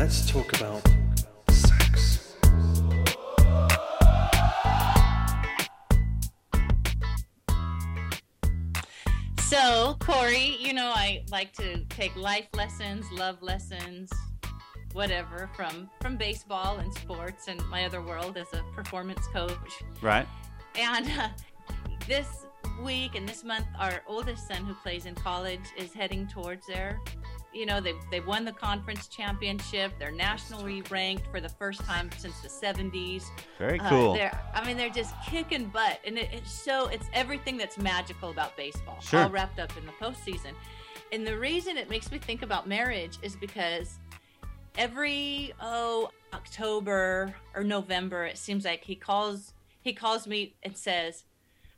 let's 0.00 0.30
talk 0.30 0.50
about 0.58 0.80
sex. 1.50 2.34
So, 9.40 9.98
Corey, 10.00 10.56
you 10.58 10.72
know, 10.72 10.86
I 10.86 11.22
like 11.30 11.52
to 11.56 11.84
take 11.90 12.16
life 12.16 12.46
lessons, 12.54 13.04
love 13.12 13.42
lessons, 13.42 14.10
whatever 14.94 15.50
from 15.54 15.90
from 16.00 16.16
baseball 16.16 16.78
and 16.78 16.94
sports 16.94 17.48
and 17.48 17.62
my 17.68 17.84
other 17.84 18.00
world 18.00 18.38
as 18.38 18.46
a 18.54 18.62
performance 18.74 19.26
coach. 19.34 19.82
Right. 20.00 20.26
And 20.76 21.10
uh, 21.10 21.28
this 22.08 22.46
week 22.82 23.16
and 23.16 23.28
this 23.28 23.44
month, 23.44 23.66
our 23.78 24.00
oldest 24.06 24.48
son, 24.48 24.64
who 24.64 24.72
plays 24.72 25.04
in 25.04 25.14
college, 25.14 25.66
is 25.76 25.92
heading 25.92 26.26
towards 26.26 26.66
there. 26.66 26.98
You 27.52 27.66
know, 27.66 27.80
they 27.80 27.94
they 28.10 28.20
won 28.20 28.44
the 28.44 28.52
conference 28.52 29.08
championship. 29.08 29.92
They're 29.98 30.12
nationally 30.12 30.82
ranked 30.90 31.26
for 31.28 31.40
the 31.40 31.48
first 31.48 31.80
time 31.84 32.08
since 32.16 32.40
the 32.40 32.48
70s. 32.48 33.24
Very 33.58 33.80
Uh, 33.80 33.88
cool. 33.88 34.12
they're, 34.14 34.38
I 34.54 34.64
mean, 34.64 34.76
they're 34.76 34.88
just 34.88 35.14
kicking 35.26 35.66
butt, 35.66 35.98
and 36.04 36.16
it, 36.16 36.28
it's 36.32 36.52
so 36.52 36.86
it's 36.88 37.06
everything 37.12 37.56
that's 37.56 37.76
magical 37.76 38.30
about 38.30 38.56
baseball, 38.56 39.00
Sure. 39.00 39.24
all 39.24 39.30
wrapped 39.30 39.58
up 39.58 39.76
in 39.76 39.84
the 39.84 39.92
postseason. 39.92 40.52
And 41.12 41.26
the 41.26 41.36
reason 41.36 41.76
it 41.76 41.90
makes 41.90 42.12
me 42.12 42.18
think 42.18 42.42
about 42.42 42.68
marriage 42.68 43.18
is 43.22 43.34
because 43.34 43.98
every 44.78 45.52
oh 45.60 46.10
October 46.32 47.34
or 47.54 47.64
November, 47.64 48.24
it 48.26 48.38
seems 48.38 48.64
like 48.64 48.84
he 48.84 48.94
calls 48.94 49.54
he 49.82 49.92
calls 49.92 50.26
me 50.26 50.54
and 50.62 50.76
says, 50.76 51.24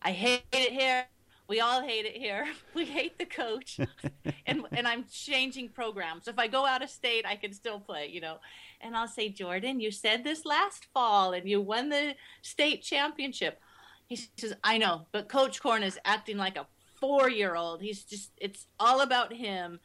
"I 0.02 0.12
hate 0.12 0.42
it 0.52 0.72
here. 0.72 1.06
We 1.52 1.60
all 1.60 1.82
hate 1.82 2.06
it 2.06 2.16
here. 2.16 2.46
We 2.74 2.86
hate 2.86 3.18
the 3.18 3.26
coach, 3.26 3.78
and 4.46 4.64
and 4.72 4.88
I'm 4.88 5.04
changing 5.12 5.68
programs. 5.68 6.26
If 6.26 6.38
I 6.38 6.46
go 6.46 6.64
out 6.64 6.82
of 6.82 6.88
state, 6.88 7.26
I 7.26 7.36
can 7.36 7.52
still 7.52 7.78
play, 7.78 8.06
you 8.06 8.22
know." 8.22 8.38
And 8.80 8.96
I'll 8.96 9.06
say, 9.06 9.28
Jordan, 9.28 9.78
you 9.78 9.90
said 9.90 10.24
this 10.24 10.46
last 10.46 10.86
fall, 10.94 11.34
and 11.34 11.46
you 11.46 11.60
won 11.60 11.90
the 11.90 12.14
state 12.40 12.80
championship. 12.82 13.60
He 14.06 14.16
says, 14.16 14.54
I 14.64 14.78
know, 14.78 15.02
but 15.12 15.28
Coach 15.28 15.60
Corn 15.60 15.82
is 15.82 15.98
acting 16.06 16.38
like 16.38 16.56
a 16.56 16.66
four-year-old. 16.98 17.82
He's 17.82 18.02
just, 18.02 18.30
it's 18.38 18.66
all 18.80 19.02
about 19.02 19.34
him, 19.34 19.78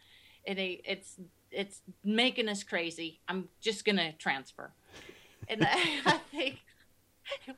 and 0.48 0.58
he, 0.58 0.82
it's 0.86 1.20
it's 1.52 1.82
making 2.02 2.48
us 2.48 2.64
crazy. 2.64 3.20
I'm 3.28 3.50
just 3.60 3.84
gonna 3.84 4.14
transfer. 4.14 4.72
And 5.50 5.66
I, 5.66 6.00
I 6.06 6.20
think, 6.32 6.60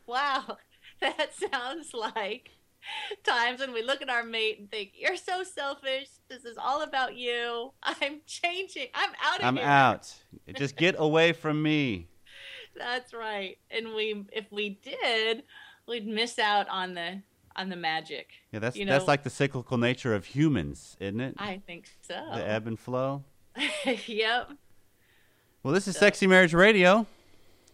wow, 0.07 0.57
that 0.99 1.29
sounds 1.35 1.93
like 1.93 2.49
times 3.23 3.59
when 3.59 3.73
we 3.73 3.83
look 3.83 4.01
at 4.01 4.09
our 4.09 4.23
mate 4.23 4.59
and 4.59 4.71
think, 4.71 4.91
"You're 4.95 5.17
so 5.17 5.43
selfish. 5.43 6.07
This 6.29 6.45
is 6.45 6.57
all 6.57 6.81
about 6.81 7.15
you. 7.15 7.73
I'm 7.83 8.21
changing. 8.25 8.87
I'm 8.93 9.11
out 9.23 9.39
of 9.39 9.45
I'm 9.45 9.57
here." 9.57 9.65
out. 9.65 10.13
Just 10.55 10.75
get 10.75 10.95
away 10.97 11.33
from 11.33 11.61
me. 11.61 12.07
That's 12.77 13.13
right. 13.13 13.57
And 13.69 13.93
we, 13.95 14.25
if 14.31 14.45
we 14.51 14.79
did, 14.81 15.43
we'd 15.87 16.07
miss 16.07 16.39
out 16.39 16.67
on 16.69 16.93
the 16.93 17.21
on 17.55 17.69
the 17.69 17.75
magic. 17.75 18.29
Yeah, 18.51 18.59
that's 18.59 18.77
You 18.77 18.85
know? 18.85 18.93
that's 18.93 19.07
like 19.07 19.23
the 19.23 19.29
cyclical 19.29 19.77
nature 19.77 20.15
of 20.15 20.25
humans, 20.25 20.95
isn't 20.99 21.19
it? 21.19 21.35
I 21.37 21.61
think 21.65 21.89
so. 22.07 22.13
The 22.33 22.47
ebb 22.47 22.67
and 22.67 22.79
flow. 22.79 23.23
yep. 24.05 24.51
Well, 25.61 25.73
this 25.73 25.87
is 25.89 25.97
Sexy 25.97 26.25
Marriage 26.25 26.53
Radio, 26.53 27.05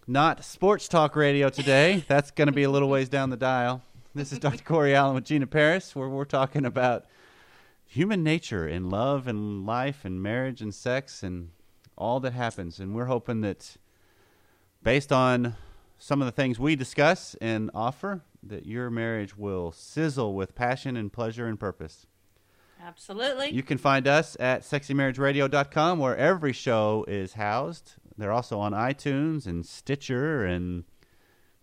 not 0.08 0.44
sports 0.44 0.88
talk 0.88 1.16
radio 1.16 1.50
today. 1.50 2.03
That's 2.08 2.31
going 2.31 2.48
to 2.48 2.52
be 2.52 2.64
a 2.64 2.70
little 2.70 2.89
ways 2.89 3.09
down 3.09 3.30
the 3.30 3.38
dial. 3.38 3.83
This 4.16 4.31
is 4.31 4.39
Dr. 4.39 4.63
Corey 4.63 4.95
Allen 4.95 5.13
with 5.13 5.25
Gina 5.25 5.45
Parris, 5.45 5.94
where 5.94 6.08
we're 6.08 6.23
talking 6.23 6.63
about 6.63 7.03
human 7.85 8.23
nature 8.23 8.66
and 8.66 8.89
love 8.89 9.27
and 9.27 9.66
life 9.66 10.05
and 10.05 10.23
marriage 10.23 10.61
and 10.61 10.73
sex 10.73 11.21
and 11.21 11.49
all 11.97 12.21
that 12.21 12.31
happens. 12.31 12.80
And 12.80 12.95
we're 12.95 13.08
hoping 13.08 13.41
that 13.41 13.75
based 14.81 15.11
on 15.11 15.55
some 15.98 16.21
of 16.21 16.27
the 16.27 16.31
things 16.31 16.58
we 16.58 16.77
discuss 16.77 17.36
and 17.42 17.70
offer, 17.75 18.21
that 18.42 18.65
your 18.65 18.89
marriage 18.89 19.36
will 19.36 19.73
sizzle 19.73 20.33
with 20.33 20.55
passion 20.55 20.95
and 20.95 21.11
pleasure 21.11 21.48
and 21.48 21.59
purpose. 21.59 22.08
Absolutely. 22.81 23.49
You 23.49 23.64
can 23.64 23.77
find 23.77 24.08
us 24.08 24.37
at 24.39 24.61
sexymarriageradio.com 24.61 25.99
where 25.99 26.15
every 26.15 26.54
show 26.54 27.04
is 27.09 27.33
housed. 27.33 27.95
They're 28.17 28.31
also 28.31 28.59
on 28.59 28.71
iTunes 28.71 29.45
and 29.45 29.65
Stitcher 29.65 30.45
and 30.45 30.86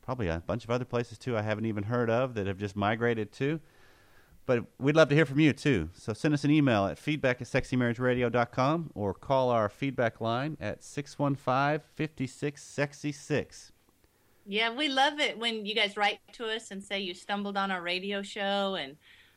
probably 0.03 0.29
a 0.29 0.43
bunch 0.47 0.65
of 0.65 0.71
other 0.71 0.85
places 0.85 1.19
too 1.19 1.37
I 1.37 1.43
haven't 1.43 1.67
even 1.67 1.85
heard 1.85 2.11
of 2.11 2.35
that 2.35 2.47
have 2.47 2.59
just 2.59 2.77
migrated 2.77 3.33
to. 3.33 3.61
But 4.45 4.65
we'd 4.79 4.97
love 4.97 5.09
to 5.11 5.15
hear 5.15 5.25
from 5.25 5.39
you 5.39 5.53
too. 5.53 5.91
So 5.95 6.13
send 6.13 6.35
us 6.35 6.43
an 6.43 6.51
email 6.51 6.87
at 6.87 6.99
feedback 6.99 7.41
at 7.41 7.47
sexymarriageradio.com 7.47 8.91
or 8.95 9.15
call 9.15 9.51
our 9.51 9.69
feedback 9.69 10.21
line 10.21 10.57
at 10.61 10.83
615 10.83 11.81
5666. 11.95 13.73
Yeah, 14.45 14.75
we 14.75 14.89
love 14.89 15.21
it 15.21 15.39
when 15.39 15.65
you 15.65 15.75
guys 15.75 15.97
write 15.97 16.19
to 16.33 16.47
us 16.47 16.73
and 16.73 16.83
say 16.83 16.99
you 16.99 17.15
stumbled 17.15 17.57
on 17.57 17.71
our 17.71 17.81
radio 17.81 18.23
show 18.23 18.75
and 18.75 18.97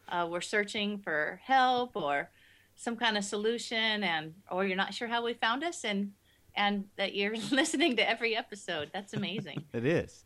uh, 0.09 0.27
we're 0.29 0.41
searching 0.41 0.97
for 0.97 1.39
help 1.43 1.95
or 1.95 2.29
some 2.75 2.95
kind 2.97 3.17
of 3.17 3.23
solution, 3.23 4.03
and 4.03 4.33
or 4.51 4.65
you're 4.65 4.77
not 4.77 4.93
sure 4.93 5.07
how 5.07 5.23
we 5.23 5.33
found 5.33 5.63
us, 5.63 5.83
and 5.83 6.11
and 6.55 6.85
that 6.97 7.15
you're 7.15 7.35
listening 7.51 7.95
to 7.95 8.07
every 8.07 8.35
episode. 8.35 8.89
That's 8.93 9.13
amazing. 9.13 9.63
It 9.73 9.85
is. 9.85 10.25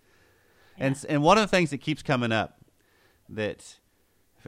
And 0.80 1.06
and 1.10 1.22
one 1.22 1.38
of 1.38 1.44
the 1.44 1.56
things 1.56 1.70
that 1.72 1.80
keeps 1.80 2.02
coming 2.02 2.32
up 2.32 2.60
that 3.30 3.78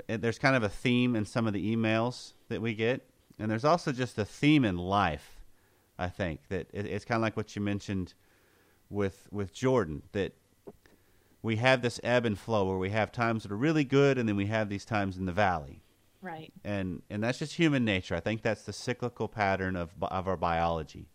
eh, 0.08 0.18
there's 0.18 0.40
kind 0.40 0.56
of 0.56 0.64
a 0.64 0.70
theme 0.70 1.16
in 1.16 1.26
some 1.26 1.48
of 1.48 1.54
the 1.54 1.76
emails 1.76 2.34
that 2.50 2.62
we 2.62 2.74
get, 2.74 3.08
and 3.38 3.52
there's 3.52 3.66
also 3.66 3.92
just 3.92 4.18
a 4.18 4.26
theme 4.26 4.66
in 4.66 4.78
life. 4.78 5.38
I 6.00 6.08
think 6.08 6.48
that 6.50 6.68
it, 6.74 6.86
it's 6.86 7.06
kind 7.06 7.18
of 7.18 7.22
like 7.22 7.38
what 7.38 7.56
you 7.56 7.62
mentioned 7.62 8.14
with 8.90 9.28
with 9.32 9.54
Jordan 9.54 10.04
that 10.14 10.34
we 11.42 11.58
have 11.58 11.82
this 11.82 12.00
ebb 12.04 12.26
and 12.26 12.38
flow 12.38 12.66
where 12.66 12.78
we 12.78 12.92
have 12.92 13.12
times 13.12 13.44
that 13.44 13.52
are 13.52 13.58
really 13.58 13.84
good, 13.84 14.18
and 14.18 14.28
then 14.28 14.36
we 14.36 14.48
have 14.48 14.70
these 14.70 14.86
times 14.86 15.18
in 15.18 15.26
the 15.26 15.32
valley, 15.32 15.82
right. 16.22 16.52
and 16.64 17.02
and 17.10 17.24
that's 17.24 17.40
just 17.40 17.56
human 17.56 17.84
nature. 17.84 18.16
I 18.16 18.20
think 18.20 18.42
that's 18.42 18.64
the 18.64 18.74
cyclical 18.74 19.28
pattern 19.28 19.76
of 19.76 19.92
of 20.02 20.28
our 20.28 20.38
biology. 20.38 21.08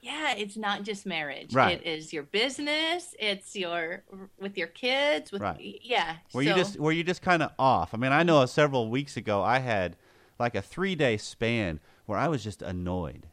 Yeah, 0.00 0.34
it's 0.36 0.56
not 0.56 0.84
just 0.84 1.06
marriage. 1.06 1.52
Right. 1.54 1.80
It 1.80 1.86
is 1.86 2.12
your 2.12 2.22
business. 2.22 3.14
It's 3.18 3.56
your 3.56 4.04
with 4.38 4.56
your 4.56 4.68
kids. 4.68 5.32
With 5.32 5.42
Right. 5.42 5.80
yeah. 5.82 6.16
Were 6.32 6.44
so, 6.44 6.48
you 6.50 6.54
just 6.54 6.78
were 6.78 6.92
you 6.92 7.02
just 7.04 7.20
kind 7.22 7.42
of 7.42 7.50
off? 7.58 7.94
I 7.94 7.96
mean, 7.96 8.12
I 8.12 8.22
know 8.22 8.44
several 8.46 8.88
weeks 8.90 9.16
ago 9.16 9.42
I 9.42 9.58
had 9.58 9.96
like 10.38 10.54
a 10.54 10.62
three 10.62 10.94
day 10.94 11.16
span 11.16 11.80
where 12.06 12.18
I 12.18 12.28
was 12.28 12.42
just 12.44 12.62
annoyed, 12.62 13.26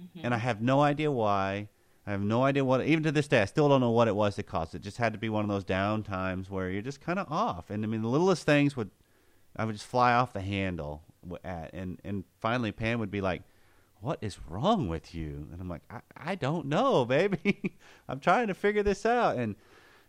Mm-hmm. 0.00 0.20
and 0.26 0.34
I 0.34 0.38
have 0.38 0.60
no 0.60 0.80
idea 0.82 1.10
why. 1.10 1.68
I 2.06 2.10
have 2.10 2.20
no 2.20 2.44
idea 2.44 2.64
what. 2.64 2.82
Even 2.84 3.02
to 3.04 3.10
this 3.10 3.26
day, 3.26 3.40
I 3.40 3.46
still 3.46 3.68
don't 3.68 3.80
know 3.80 3.90
what 3.90 4.06
it 4.08 4.14
was 4.14 4.36
that 4.36 4.44
caused 4.44 4.74
it. 4.74 4.82
Just 4.82 4.98
had 4.98 5.14
to 5.14 5.18
be 5.18 5.28
one 5.30 5.42
of 5.42 5.48
those 5.48 5.64
down 5.64 6.02
times 6.02 6.50
where 6.50 6.70
you're 6.70 6.82
just 6.82 7.00
kind 7.00 7.18
of 7.18 7.32
off. 7.32 7.70
And 7.70 7.82
I 7.82 7.88
mean, 7.88 8.02
the 8.02 8.08
littlest 8.08 8.44
things 8.44 8.76
would, 8.76 8.90
I 9.56 9.64
would 9.64 9.74
just 9.74 9.86
fly 9.88 10.12
off 10.12 10.34
the 10.34 10.42
handle 10.42 11.02
at, 11.42 11.72
and 11.72 11.98
and 12.04 12.24
finally 12.38 12.70
Pam 12.72 12.98
would 13.00 13.10
be 13.10 13.22
like, 13.22 13.42
"What 14.06 14.18
is 14.22 14.38
wrong 14.48 14.88
with 14.88 15.14
you?" 15.14 15.48
And 15.52 15.60
I'm 15.60 15.68
like, 15.68 15.82
"I, 15.90 16.00
I 16.16 16.34
don't 16.36 16.66
know, 16.66 17.04
baby. 17.16 17.76
I'm 18.08 18.20
trying 18.20 18.46
to 18.46 18.54
figure 18.54 18.82
this 18.82 19.04
out." 19.04 19.36
And 19.36 19.56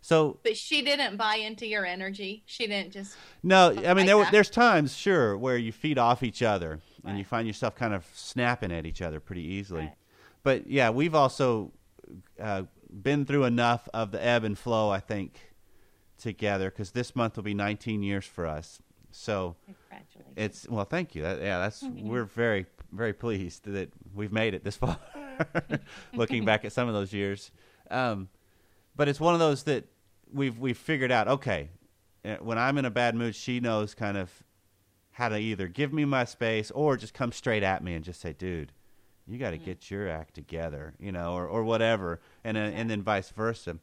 so 0.01 0.39
But 0.43 0.55
she 0.55 0.83
didn't 0.83 1.17
buy 1.17 1.35
into 1.35 1.65
your 1.65 1.85
energy. 1.85 2.43
She 2.45 2.67
didn't 2.67 2.93
just. 2.93 3.15
no, 3.43 3.69
I 3.71 3.93
mean 3.93 4.05
like 4.05 4.05
there 4.05 4.31
there's 4.31 4.49
times, 4.49 4.95
sure, 4.95 5.37
where 5.37 5.57
you 5.57 5.71
feed 5.71 5.97
off 5.97 6.23
each 6.23 6.43
other 6.43 6.79
and 7.03 7.17
you 7.17 7.23
find 7.23 7.47
yourself 7.47 7.75
kind 7.75 7.93
of 7.93 8.05
snapping 8.13 8.71
at 8.71 8.85
each 8.85 9.01
other 9.01 9.19
pretty 9.19 9.43
easily. 9.43 9.81
Right. 9.81 9.95
But 10.43 10.67
yeah, 10.67 10.91
we've 10.91 11.15
also 11.15 11.71
uh, 12.39 12.63
been 12.89 13.25
through 13.25 13.45
enough 13.45 13.89
of 13.93 14.11
the 14.11 14.23
ebb 14.23 14.43
and 14.43 14.57
flow, 14.57 14.89
I 14.89 14.99
think, 14.99 15.53
together 16.17 16.69
because 16.69 16.91
this 16.91 17.15
month 17.15 17.35
will 17.35 17.43
be 17.43 17.53
19 17.53 18.03
years 18.03 18.25
for 18.25 18.45
us. 18.45 18.81
So 19.11 19.55
Congratulations. 19.65 20.33
it's 20.35 20.69
well, 20.69 20.85
thank 20.85 21.15
you. 21.15 21.23
That, 21.23 21.41
yeah, 21.41 21.59
that's 21.59 21.83
we're 21.83 22.25
very 22.25 22.65
very 22.97 23.13
pleased 23.13 23.63
that 23.65 23.91
we've 24.13 24.31
made 24.31 24.53
it 24.53 24.63
this 24.63 24.75
far. 24.75 24.97
Looking 26.13 26.45
back 26.45 26.65
at 26.65 26.71
some 26.73 26.88
of 26.88 26.94
those 26.94 27.13
years, 27.13 27.51
um, 27.91 28.29
but 28.95 29.07
it's 29.07 29.19
one 29.19 29.33
of 29.33 29.39
those 29.39 29.63
that 29.63 29.85
we've 30.33 30.57
we've 30.57 30.77
figured 30.77 31.11
out. 31.11 31.27
Okay, 31.27 31.69
uh, 32.25 32.35
when 32.38 32.57
I'm 32.57 32.77
in 32.77 32.85
a 32.85 32.89
bad 32.89 33.15
mood, 33.15 33.35
she 33.35 33.59
knows 33.59 33.94
kind 33.94 34.17
of 34.17 34.31
how 35.11 35.29
to 35.29 35.38
either 35.38 35.67
give 35.67 35.94
me 35.94 36.05
my 36.05 36.25
space 36.25 36.71
or 36.71 36.97
just 36.97 37.13
come 37.13 37.31
straight 37.31 37.63
at 37.63 37.83
me 37.83 37.94
and 37.94 38.03
just 38.03 38.19
say, 38.19 38.33
"Dude, 38.33 38.71
you 39.27 39.38
got 39.38 39.51
to 39.51 39.57
get 39.57 39.89
your 39.91 40.09
act 40.09 40.33
together," 40.33 40.93
you 41.00 41.11
know, 41.11 41.33
or 41.33 41.47
or 41.47 41.63
whatever, 41.63 42.19
and 42.43 42.57
then 42.57 42.73
and 42.73 42.89
then 42.89 43.03
vice 43.03 43.29
versa. 43.29 43.77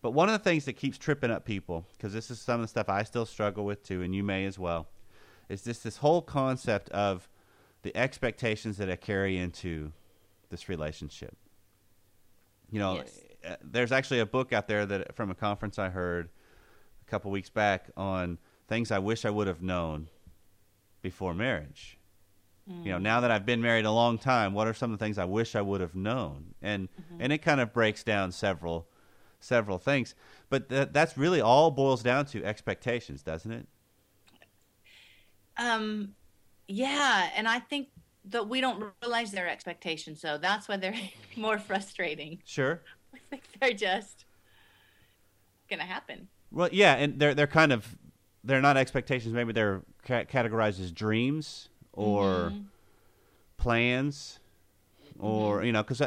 But 0.00 0.12
one 0.12 0.28
of 0.28 0.32
the 0.32 0.38
things 0.38 0.64
that 0.66 0.74
keeps 0.74 0.96
tripping 0.96 1.30
up 1.30 1.44
people, 1.44 1.84
because 1.96 2.12
this 2.12 2.30
is 2.30 2.38
some 2.38 2.56
of 2.56 2.62
the 2.62 2.68
stuff 2.68 2.88
I 2.88 3.02
still 3.02 3.26
struggle 3.26 3.64
with 3.64 3.82
too, 3.82 4.02
and 4.02 4.14
you 4.14 4.22
may 4.22 4.44
as 4.44 4.58
well, 4.58 4.88
is 5.48 5.62
this 5.62 5.78
this 5.80 5.96
whole 5.98 6.22
concept 6.22 6.88
of 6.90 7.28
the 7.82 7.96
expectations 7.96 8.76
that 8.78 8.90
I 8.90 8.96
carry 8.96 9.36
into 9.38 9.92
this 10.50 10.68
relationship. 10.68 11.36
You 12.70 12.78
know, 12.80 12.96
Yes. 12.96 13.20
uh, 13.46 13.56
there's 13.62 13.92
actually 13.92 14.20
a 14.20 14.26
book 14.26 14.52
out 14.52 14.68
there 14.68 14.84
that 14.86 15.14
from 15.14 15.30
a 15.30 15.34
conference 15.34 15.78
I 15.78 15.88
heard 15.88 16.28
a 17.06 17.10
couple 17.10 17.30
weeks 17.30 17.50
back 17.50 17.90
on 17.96 18.38
things 18.66 18.90
I 18.90 18.98
wish 18.98 19.24
I 19.24 19.30
would 19.30 19.46
have 19.46 19.62
known 19.62 20.08
before 21.02 21.34
marriage. 21.34 21.94
You 22.84 22.92
know, 22.92 22.98
now 22.98 23.20
that 23.20 23.30
I've 23.30 23.46
been 23.46 23.62
married 23.62 23.86
a 23.86 23.90
long 23.90 24.18
time, 24.18 24.52
what 24.52 24.68
are 24.68 24.74
some 24.74 24.92
of 24.92 24.98
the 24.98 25.02
things 25.02 25.16
I 25.16 25.24
wish 25.24 25.54
I 25.56 25.62
would 25.62 25.80
have 25.80 25.94
known? 25.94 26.52
And 26.60 26.90
and 27.18 27.32
it 27.32 27.38
kind 27.38 27.62
of 27.62 27.72
breaks 27.72 28.04
down 28.04 28.30
several 28.30 28.86
several 29.40 29.78
things. 29.78 30.14
But 30.50 30.68
th- 30.68 30.90
that's 30.92 31.16
really 31.16 31.40
all 31.40 31.70
boils 31.70 32.02
down 32.02 32.26
to 32.26 32.44
expectations, 32.44 33.22
doesn't 33.22 33.50
it? 33.52 33.66
Um, 35.56 36.14
yeah, 36.68 37.30
and 37.34 37.48
I 37.48 37.58
think 37.58 37.88
that 38.26 38.48
we 38.48 38.60
don't 38.60 38.92
realize 39.02 39.32
their 39.32 39.48
expectations, 39.48 40.20
so 40.20 40.38
that's 40.38 40.68
why 40.68 40.76
they're 40.76 40.94
more 41.36 41.58
frustrating. 41.58 42.40
Sure. 42.44 42.80
I 43.14 43.18
think 43.30 43.42
they're 43.60 43.72
just 43.72 44.24
gonna 45.68 45.84
happen. 45.84 46.28
Well, 46.50 46.68
yeah, 46.72 46.94
and 46.94 47.18
they're 47.18 47.34
they're 47.34 47.46
kind 47.46 47.72
of 47.72 47.96
they're 48.44 48.60
not 48.62 48.76
expectations. 48.76 49.34
Maybe 49.34 49.52
they're 49.52 49.82
ca- 50.06 50.24
categorized 50.24 50.80
as 50.80 50.92
dreams 50.92 51.68
or 51.92 52.52
Mhm. 52.54 52.64
plans, 53.56 54.38
or 55.18 55.64
you 55.64 55.72
know, 55.72 55.82
because 55.82 56.02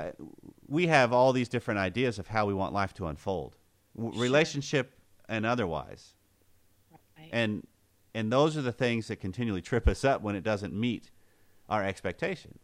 we 0.67 0.87
have 0.87 1.11
all 1.11 1.33
these 1.33 1.49
different 1.49 1.79
ideas 1.79 2.17
of 2.19 2.27
how 2.27 2.45
we 2.45 2.53
want 2.53 2.73
life 2.73 2.93
to 2.95 3.07
unfold, 3.07 3.55
w- 3.95 4.13
Sure. 4.13 4.21
relationship 4.21 4.93
and 5.27 5.45
otherwise, 5.45 6.13
Right. 7.17 7.29
and 7.31 7.67
and 8.13 8.31
those 8.31 8.57
are 8.57 8.61
the 8.61 8.71
things 8.71 9.07
that 9.07 9.17
continually 9.17 9.61
trip 9.61 9.87
us 9.87 10.03
up 10.03 10.21
when 10.21 10.35
it 10.35 10.43
doesn't 10.43 10.73
meet 10.73 11.11
our 11.69 11.83
expectation. 11.83 12.59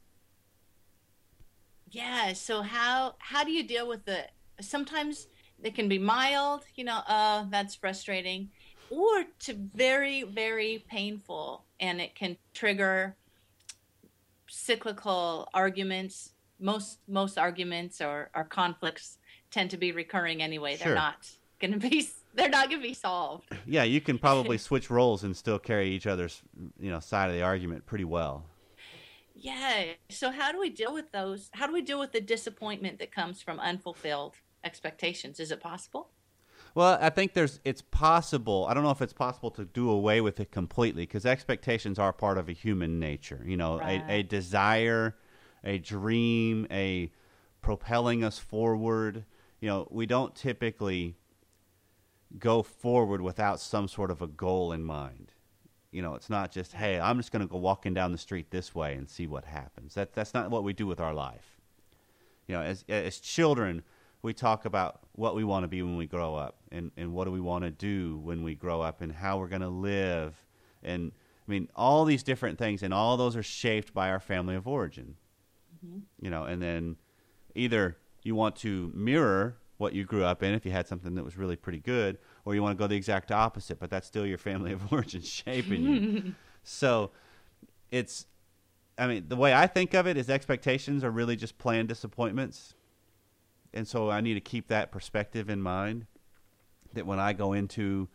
Yeah. 1.90 2.34
So 2.34 2.62
how 2.62 3.16
how 3.20 3.44
do 3.44 3.52
you 3.52 3.64
deal 3.64 3.88
with 3.88 4.06
the? 4.06 4.26
Sometimes 4.60 5.28
it 5.64 5.76
can 5.76 5.88
be 5.88 5.98
mild, 6.00 6.66
you 6.76 6.84
know, 6.84 7.00
uh, 7.08 7.46
that's 7.50 7.76
frustrating, 7.76 8.50
or 8.90 9.26
to 9.40 9.54
very 9.54 10.24
very 10.24 10.86
painful, 10.90 11.64
and 11.80 12.02
it 12.02 12.16
can 12.16 12.38
trigger 12.54 13.16
cyclical 14.50 15.50
arguments. 15.54 16.32
Most 16.60 17.00
most 17.08 17.38
arguments 17.38 18.02
or, 18.02 18.30
or 18.36 18.44
conflicts 18.44 19.20
tend 19.52 19.70
to 19.70 19.78
be 19.78 19.92
recurring 19.92 20.42
anyway. 20.42 20.76
They're 20.76 20.96
not 20.96 21.30
going 21.60 21.80
to 21.80 21.90
be. 21.90 22.10
They're 22.38 22.50
not 22.50 22.70
going 22.70 22.82
to 22.82 22.88
be 22.88 22.94
solved. 22.94 23.50
Yeah, 23.66 23.84
you 23.84 24.00
can 24.00 24.20
probably 24.20 24.58
switch 24.70 24.92
roles 24.92 25.24
and 25.24 25.36
still 25.36 25.58
carry 25.58 25.90
each 25.90 26.06
other's 26.06 26.42
you 26.80 26.92
know 26.92 27.00
side 27.00 27.30
of 27.30 27.36
the 27.36 27.42
argument 27.42 27.86
pretty 27.86 28.06
well. 28.06 28.46
Yeah. 29.34 29.86
So 30.10 30.32
how 30.32 30.52
do 30.52 30.60
we 30.60 30.70
deal 30.70 30.94
with 30.94 31.12
those? 31.12 31.50
How 31.54 31.68
do 31.68 31.74
we 31.74 31.82
deal 31.82 32.00
with 32.00 32.12
the 32.12 32.22
disappointment 32.22 33.00
that 33.00 33.12
comes 33.12 33.42
from 33.42 33.60
unfulfilled 33.60 34.36
expectations? 34.64 35.40
Is 35.40 35.52
it 35.52 35.60
possible? 35.60 36.10
Well, 36.76 37.00
I 37.02 37.10
think 37.10 37.34
there's 37.34 37.60
it's 37.66 37.82
possible. 37.82 38.68
I 38.70 38.76
don't 38.76 38.84
know 38.84 38.92
if 38.92 39.02
it's 39.02 39.14
possible 39.14 39.50
to 39.52 39.66
do 39.66 39.90
away 39.90 40.22
with 40.22 40.40
it 40.40 40.52
completely 40.52 41.04
because 41.04 41.26
expectations 41.26 41.98
are 41.98 42.14
part 42.14 42.38
of 42.38 42.50
a 42.50 42.54
human 42.54 43.00
nature. 43.00 43.44
You 43.44 43.58
know, 43.58 43.80
a, 43.82 44.04
a 44.08 44.24
desire, 44.24 45.16
a 45.64 45.80
dream, 45.80 46.68
a 46.70 47.12
propelling 47.62 48.24
us 48.24 48.38
forward. 48.38 49.26
You 49.60 49.70
know, 49.70 49.88
we 49.90 50.06
don't 50.06 50.36
typically 50.36 51.16
go 52.38 52.62
forward 52.62 53.22
without 53.22 53.60
some 53.60 53.88
sort 53.88 54.12
of 54.12 54.22
a 54.22 54.28
goal 54.28 54.72
in 54.72 54.84
mind. 54.84 55.32
You 55.92 56.02
know, 56.02 56.16
it's 56.16 56.30
not 56.30 56.52
just, 56.52 56.74
hey, 56.74 57.00
I'm 57.00 57.18
just 57.18 57.32
going 57.32 57.42
to 57.42 57.48
go 57.48 57.58
walking 57.58 57.94
down 57.94 58.12
the 58.12 58.18
street 58.18 58.52
this 58.52 58.76
way 58.76 58.96
and 58.96 59.10
see 59.10 59.26
what 59.26 59.46
happens. 59.46 59.94
That 59.96 60.14
that's 60.14 60.34
not 60.34 60.52
what 60.52 60.64
we 60.64 60.74
do 60.74 60.86
with 60.86 61.00
our 61.00 61.14
life. 61.14 61.60
You 62.48 62.56
know, 62.56 62.62
as 62.62 62.84
as 62.90 63.20
children, 63.20 63.84
we 64.22 64.34
talk 64.34 64.66
about 64.66 65.00
what 65.14 65.36
we 65.36 65.44
want 65.44 65.64
to 65.64 65.68
be 65.68 65.82
when 65.82 65.98
we 65.98 66.06
grow 66.06 66.36
up 66.36 66.58
and, 66.72 66.92
and 66.98 67.14
what 67.14 67.26
do 67.26 67.32
we 67.32 67.40
want 67.40 67.64
to 67.64 67.72
do 67.72 68.18
when 68.18 68.44
we 68.44 68.56
grow 68.56 68.82
up 68.82 69.02
and 69.02 69.12
how 69.12 69.38
we're 69.38 69.48
going 69.48 69.62
to 69.62 69.70
live. 69.70 70.36
And 70.84 71.12
I 71.48 71.52
mean, 71.52 71.70
all 71.76 72.04
these 72.04 72.24
different 72.24 72.58
things, 72.58 72.84
and 72.84 72.94
all 72.94 73.16
those 73.16 73.36
are 73.36 73.44
shaped 73.44 73.94
by 73.94 74.10
our 74.10 74.20
family 74.20 74.56
of 74.56 74.68
origin. 74.68 75.16
Mm-hmm. 75.86 76.00
You 76.20 76.30
know, 76.30 76.44
and 76.44 76.62
then 76.62 76.98
either 77.56 77.98
you 78.24 78.36
want 78.36 78.58
to 78.58 78.92
mirror 78.94 79.58
what 79.78 79.94
you 79.94 80.04
grew 80.06 80.24
up 80.24 80.42
in 80.44 80.54
if 80.54 80.66
you 80.66 80.72
had 80.72 80.88
something 80.88 81.16
that 81.16 81.24
was 81.24 81.38
really 81.38 81.56
pretty 81.56 81.80
good, 81.80 82.18
or 82.46 82.56
you 82.56 82.64
want 82.64 82.78
to 82.78 82.82
go 82.82 82.88
the 82.88 82.96
exact 82.96 83.32
opposite, 83.32 83.80
but 83.80 83.90
that's 83.90 84.08
still 84.08 84.26
your 84.26 84.38
family 84.38 84.72
of 84.74 84.82
origin 84.94 85.22
shaping 85.22 85.84
you. 85.84 86.34
So 86.70 87.12
it's, 87.92 88.26
I 88.98 89.08
mean, 89.08 89.30
the 89.30 89.38
way 89.38 89.54
I 89.54 89.68
think 89.68 89.94
of 89.94 90.06
it 90.06 90.18
is 90.18 90.30
expectations 90.30 91.02
are 91.02 91.12
really 91.12 91.38
just 91.38 91.58
planned 91.58 91.88
disappointments. 91.88 92.74
And 93.74 93.88
so 93.88 94.10
I 94.10 94.20
need 94.20 94.34
to 94.34 94.42
keep 94.42 94.68
that 94.68 94.92
perspective 94.92 95.50
in 95.50 95.62
mind 95.62 96.08
that 96.94 97.06
when 97.06 97.20
I 97.20 97.32
go 97.32 97.54
into 97.54 98.10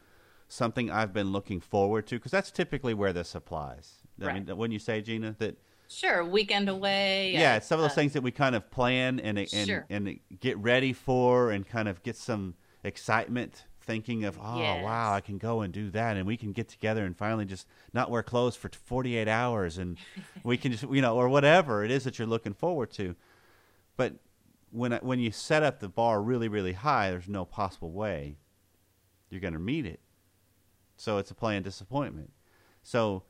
something 0.49 0.91
I've 0.91 1.14
been 1.14 1.32
looking 1.32 1.61
forward 1.61 2.06
to, 2.09 2.17
because 2.17 2.31
that's 2.32 2.50
typically 2.50 2.93
where 2.93 3.14
this 3.14 3.35
applies. 3.35 4.03
I 4.20 4.35
mean, 4.35 4.44
Right. 4.47 4.56
when 4.56 4.70
you 4.70 4.79
say, 4.79 5.00
Gina, 5.00 5.35
that 5.38 5.56
Sure, 5.93 6.25
weekend 6.25 6.69
away. 6.69 7.33
yeah, 7.33 7.55
uh, 7.55 7.56
it's 7.56 7.67
some 7.67 7.79
of 7.79 7.83
those 7.85 7.93
uh, 7.93 7.97
things 7.97 8.12
that 8.15 8.23
we 8.23 8.31
kind 8.31 8.55
of 8.55 8.71
plan 8.71 9.21
and 9.21 9.39
and 9.39 9.49
Sure. 9.50 9.87
and 9.91 10.19
get 10.41 10.56
ready 10.59 10.93
for, 10.93 11.50
and 11.50 11.67
kind 11.67 11.89
of 11.89 12.03
get 12.03 12.17
some 12.17 12.55
excitement, 12.85 13.65
thinking 13.81 14.25
of, 14.25 14.39
oh 14.43 14.59
Yes. 14.59 14.83
wow, 14.85 15.12
I 15.12 15.21
can 15.21 15.39
go 15.39 15.61
and 15.61 15.73
do 15.73 15.91
that, 15.91 16.17
and 16.17 16.27
we 16.27 16.37
can 16.37 16.53
get 16.53 16.69
together 16.69 17.05
and 17.05 17.17
finally 17.17 17.44
just 17.44 17.67
not 17.93 18.11
wear 18.11 18.23
clothes 18.23 18.56
for 18.56 18.71
48 18.71 19.29
hours, 19.29 19.79
and 19.79 19.99
we 20.44 20.56
can 20.56 20.73
just 20.73 20.85
you 20.85 21.03
know, 21.03 21.17
or 21.17 21.29
whatever 21.29 21.85
it 21.85 21.91
is 21.91 22.05
that 22.05 22.19
you're 22.19 22.27
looking 22.29 22.55
forward 22.55 22.91
to. 22.93 23.15
But 23.97 24.15
when 24.71 24.93
when 25.03 25.21
you 25.21 25.31
set 25.31 25.62
up 25.62 25.81
the 25.81 25.88
bar 25.88 26.23
really 26.23 26.49
really 26.49 26.73
high, 26.73 27.11
there's 27.11 27.29
no 27.29 27.45
possible 27.45 27.93
way 27.93 28.37
you're 29.31 29.41
going 29.41 29.55
to 29.55 29.59
meet 29.61 29.87
it. 29.87 30.00
So 30.97 31.19
it's 31.19 31.31
a 31.31 31.35
planned 31.35 31.65
disappointment. 31.65 32.33
So 32.83 33.23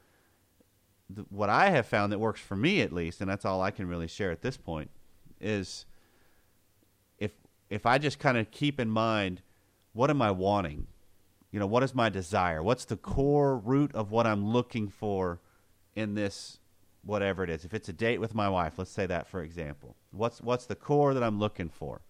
th- 1.15 1.27
what 1.31 1.51
I 1.51 1.71
have 1.71 1.87
found 1.87 2.13
that 2.13 2.19
works 2.19 2.41
for 2.41 2.57
me 2.57 2.81
at 2.81 2.93
least, 2.93 3.21
and 3.21 3.31
that's 3.31 3.45
all 3.45 3.61
I 3.63 3.71
can 3.71 3.89
really 3.89 4.09
share 4.09 4.31
at 4.31 4.43
this 4.43 4.57
point, 4.57 4.91
is 5.41 5.87
if 7.19 7.33
if 7.71 7.87
I 7.87 7.99
just 7.99 8.19
kind 8.19 8.37
of 8.39 8.51
keep 8.51 8.79
in 8.81 8.91
mind 8.91 9.43
what 9.93 10.11
am 10.11 10.23
I 10.23 10.31
wanting, 10.31 10.87
you 11.51 11.61
know, 11.61 11.67
what 11.67 11.83
is 11.83 11.95
my 11.95 12.09
desire, 12.09 12.63
what's 12.63 12.85
the 12.85 12.97
core 12.97 13.57
root 13.57 13.95
of 13.95 14.11
what 14.11 14.27
I'm 14.27 14.47
looking 14.47 14.89
for 14.89 15.41
in 15.95 16.15
this 16.15 16.59
whatever 17.05 17.43
it 17.45 17.51
is. 17.51 17.65
If 17.65 17.75
it's 17.75 17.89
a 17.89 17.93
date 17.93 18.21
with 18.21 18.35
my 18.35 18.49
wife, 18.49 18.75
let's 18.79 18.91
say 18.91 19.07
that 19.07 19.27
for 19.27 19.43
example, 19.43 19.97
what's 20.11 20.41
what's 20.41 20.67
the 20.67 20.75
core 20.75 21.15
that 21.15 21.23
I'm 21.23 21.39
looking 21.39 21.69
for, 21.69 22.01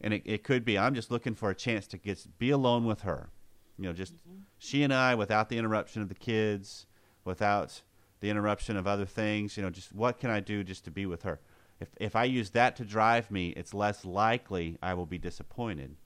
and 0.00 0.14
it, 0.14 0.22
it 0.24 0.44
could 0.44 0.64
be 0.64 0.78
I'm 0.78 0.94
just 0.94 1.10
looking 1.10 1.34
for 1.34 1.50
a 1.50 1.54
chance 1.54 1.86
to 1.88 1.98
get 1.98 2.26
be 2.38 2.50
alone 2.50 2.84
with 2.84 3.02
her, 3.02 3.30
you 3.78 3.84
know, 3.84 3.92
just 3.92 4.16
mm-hmm. 4.16 4.42
she 4.58 4.82
and 4.82 4.92
I 4.92 5.14
without 5.14 5.48
the 5.48 5.58
interruption 5.58 6.02
of 6.02 6.08
the 6.08 6.14
kids, 6.14 6.86
without 7.24 7.82
the 8.20 8.30
interruption 8.30 8.76
of 8.76 8.86
other 8.86 9.06
things, 9.06 9.56
you 9.56 9.62
know, 9.62 9.70
just 9.70 9.92
what 9.92 10.18
can 10.18 10.30
I 10.30 10.40
do 10.40 10.62
just 10.62 10.84
to 10.84 10.90
be 10.90 11.06
with 11.06 11.22
her? 11.22 11.40
If 11.80 11.88
if 11.96 12.16
I 12.16 12.24
use 12.24 12.50
that 12.50 12.76
to 12.76 12.84
drive 12.84 13.30
me, 13.30 13.50
it's 13.50 13.74
less 13.74 14.04
likely 14.04 14.78
I 14.82 14.94
will 14.94 15.06
be 15.06 15.18
disappointed. 15.18 15.96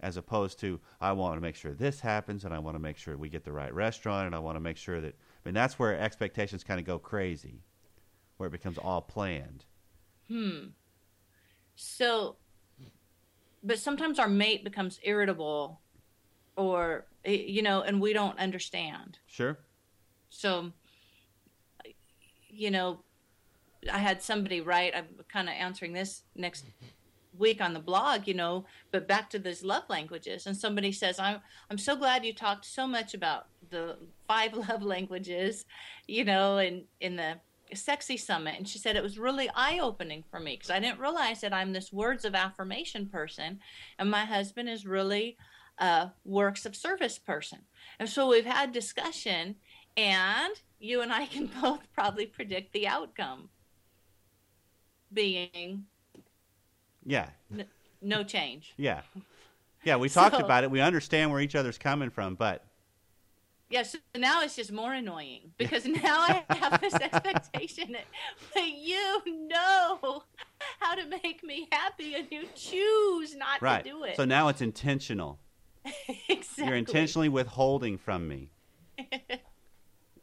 As 0.00 0.16
opposed 0.16 0.60
to 0.60 0.80
I 1.00 1.12
want 1.12 1.36
to 1.36 1.40
make 1.40 1.56
sure 1.56 1.74
this 1.74 2.00
happens 2.00 2.44
and 2.44 2.54
I 2.54 2.60
want 2.60 2.76
to 2.76 2.80
make 2.80 2.98
sure 2.98 3.16
we 3.16 3.28
get 3.28 3.44
the 3.44 3.52
right 3.52 3.74
restaurant 3.74 4.26
and 4.26 4.34
I 4.34 4.38
want 4.38 4.56
to 4.56 4.60
make 4.60 4.76
sure 4.76 5.00
that 5.00 5.14
I 5.14 5.48
mean 5.48 5.54
that's 5.54 5.78
where 5.78 5.98
expectations 5.98 6.62
kind 6.62 6.78
of 6.78 6.86
go 6.86 6.98
crazy. 6.98 7.62
Where 8.36 8.46
it 8.46 8.52
becomes 8.52 8.78
all 8.78 9.00
planned. 9.00 9.64
Hmm. 10.28 10.68
So, 11.74 12.36
but 13.62 13.78
sometimes 13.78 14.18
our 14.18 14.28
mate 14.28 14.62
becomes 14.62 15.00
irritable, 15.02 15.80
or 16.56 17.06
you 17.24 17.62
know, 17.62 17.82
and 17.82 18.00
we 18.00 18.12
don't 18.12 18.38
understand. 18.38 19.18
Sure? 19.26 19.58
So, 20.28 20.72
you 22.48 22.70
know, 22.70 23.00
I 23.92 23.98
had 23.98 24.22
somebody 24.22 24.60
write. 24.60 24.94
I'm 24.96 25.06
kind 25.28 25.48
of 25.48 25.54
answering 25.54 25.92
this 25.92 26.22
next 26.34 26.64
week 27.38 27.60
on 27.60 27.72
the 27.72 27.80
blog, 27.80 28.26
you 28.26 28.34
know, 28.34 28.64
but 28.90 29.06
back 29.06 29.30
to 29.30 29.38
those 29.38 29.62
love 29.62 29.84
languages. 29.88 30.46
And 30.46 30.56
somebody 30.56 30.92
says, 30.92 31.18
"I'm 31.18 31.40
I'm 31.70 31.78
so 31.78 31.96
glad 31.96 32.24
you 32.24 32.34
talked 32.34 32.64
so 32.64 32.86
much 32.86 33.14
about 33.14 33.46
the 33.70 33.96
five 34.26 34.54
love 34.68 34.82
languages, 34.82 35.64
you 36.06 36.24
know, 36.24 36.58
and 36.58 36.84
in 37.00 37.16
the 37.16 37.36
sexy 37.74 38.16
summit." 38.16 38.54
And 38.56 38.68
she 38.68 38.78
said 38.78 38.96
it 38.96 39.02
was 39.02 39.18
really 39.18 39.48
eye 39.54 39.78
opening 39.80 40.24
for 40.30 40.40
me 40.40 40.56
because 40.56 40.70
I 40.70 40.80
didn't 40.80 41.00
realize 41.00 41.40
that 41.42 41.52
I'm 41.52 41.72
this 41.72 41.92
words 41.92 42.24
of 42.24 42.34
affirmation 42.34 43.06
person, 43.06 43.60
and 43.98 44.10
my 44.10 44.24
husband 44.24 44.68
is 44.68 44.86
really 44.86 45.36
a 45.78 46.10
works 46.24 46.66
of 46.66 46.74
service 46.74 47.18
person. 47.18 47.60
And 47.98 48.08
so 48.08 48.28
we've 48.28 48.44
had 48.44 48.72
discussion, 48.72 49.56
and 49.96 50.54
you 50.80 51.00
and 51.02 51.12
I 51.12 51.26
can 51.26 51.46
both 51.62 51.80
probably 51.94 52.26
predict 52.26 52.72
the 52.72 52.86
outcome 52.86 53.48
being 55.12 55.86
Yeah. 57.04 57.28
no 58.02 58.22
change. 58.24 58.74
Yeah. 58.76 59.02
Yeah, 59.84 59.94
we 59.96 60.08
talked 60.08 60.34
So- 60.36 60.44
about 60.44 60.64
it. 60.64 60.72
We 60.72 60.80
understand 60.80 61.30
where 61.30 61.40
each 61.40 61.54
other's 61.54 61.78
coming 61.78 62.10
from, 62.10 62.34
but 62.34 62.64
Yeah, 63.70 63.84
so 63.84 63.98
now 64.16 64.42
it's 64.42 64.56
just 64.56 64.72
more 64.72 64.92
annoying 64.92 65.52
because 65.56 65.86
now 66.02 66.18
I 66.18 66.44
have 66.50 66.80
this 66.80 66.94
expectation 66.94 67.92
that, 67.92 68.04
that 68.56 68.68
you 68.68 69.22
know 69.48 70.24
how 70.80 70.96
to 70.96 71.06
make 71.22 71.44
me 71.44 71.68
happy 71.70 72.16
and 72.16 72.26
you 72.28 72.48
choose 72.56 73.36
not 73.36 73.62
right. 73.62 73.84
to 73.84 73.88
do 73.90 74.02
it. 74.02 74.16
So 74.16 74.24
now 74.24 74.48
it's 74.48 74.60
intentional. 74.60 75.38
exactly. 76.28 76.66
You're 76.66 76.76
intentionally 76.76 77.28
withholding 77.28 77.98
from 77.98 78.26
me. 78.26 78.50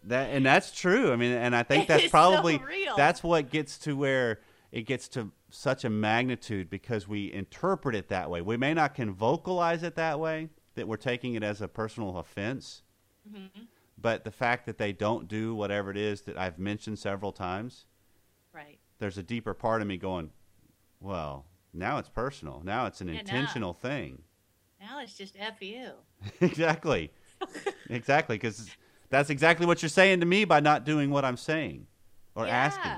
That 0.07 0.29
and 0.29 0.45
that's 0.45 0.71
true. 0.71 1.11
I 1.11 1.15
mean, 1.15 1.31
and 1.31 1.55
I 1.55 1.63
think 1.63 1.87
that's 1.87 2.03
so 2.05 2.09
probably 2.09 2.57
real. 2.59 2.95
that's 2.95 3.23
what 3.23 3.49
gets 3.49 3.77
to 3.79 3.95
where 3.95 4.39
it 4.71 4.83
gets 4.83 5.07
to 5.09 5.31
such 5.49 5.83
a 5.85 5.89
magnitude 5.89 6.69
because 6.69 7.07
we 7.07 7.31
interpret 7.31 7.95
it 7.95 8.09
that 8.09 8.29
way. 8.29 8.41
We 8.41 8.57
may 8.57 8.73
not 8.73 8.93
can 8.93 9.11
vocalize 9.13 9.83
it 9.83 9.95
that 9.95 10.19
way 10.19 10.49
that 10.75 10.87
we're 10.87 10.97
taking 10.97 11.35
it 11.35 11.43
as 11.43 11.61
a 11.61 11.67
personal 11.67 12.17
offense, 12.17 12.81
Mm-hmm. 13.27 13.61
but 13.97 14.23
the 14.23 14.31
fact 14.31 14.67
that 14.67 14.77
they 14.77 14.91
don't 14.93 15.27
do 15.27 15.55
whatever 15.55 15.89
it 15.89 15.97
is 15.97 16.21
that 16.23 16.37
I've 16.37 16.59
mentioned 16.59 16.99
several 16.99 17.31
times, 17.31 17.85
Right. 18.53 18.77
there's 18.99 19.17
a 19.17 19.23
deeper 19.23 19.53
part 19.55 19.81
of 19.81 19.87
me 19.87 19.97
going, 19.97 20.29
well, 20.99 21.45
now 21.73 21.97
it's 21.97 22.09
personal. 22.09 22.61
Now 22.63 22.85
it's 22.85 23.01
an 23.01 23.07
Yeah, 23.07 23.13
now- 23.15 23.19
intentional 23.21 23.73
thing. 23.73 24.21
Now 24.79 24.99
it's 25.01 25.15
just 25.17 25.35
F 25.39 25.61
you. 25.63 25.91
exactly. 26.41 27.11
exactly. 27.89 28.35
Because 28.37 28.69
that's 29.09 29.29
exactly 29.29 29.65
what 29.65 29.81
you're 29.81 29.89
saying 29.89 30.19
to 30.19 30.25
me 30.25 30.45
by 30.45 30.59
not 30.59 30.85
doing 30.85 31.09
what 31.09 31.25
I'm 31.25 31.37
saying 31.37 31.87
or 32.35 32.47
asking. 32.47 32.91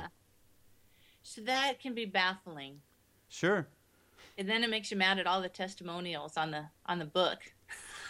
So 1.21 1.41
that 1.41 1.79
can 1.79 1.93
be 1.93 2.05
baffling. 2.05 2.79
Sure. 3.29 3.67
And 4.37 4.47
then 4.47 4.63
it 4.63 4.69
makes 4.69 4.91
you 4.91 4.97
mad 4.97 5.19
at 5.19 5.27
all 5.27 5.41
the 5.41 5.49
testimonials 5.49 6.37
on 6.37 6.51
the 6.51 6.65
on 6.85 6.99
the 6.99 7.05
book. 7.05 7.39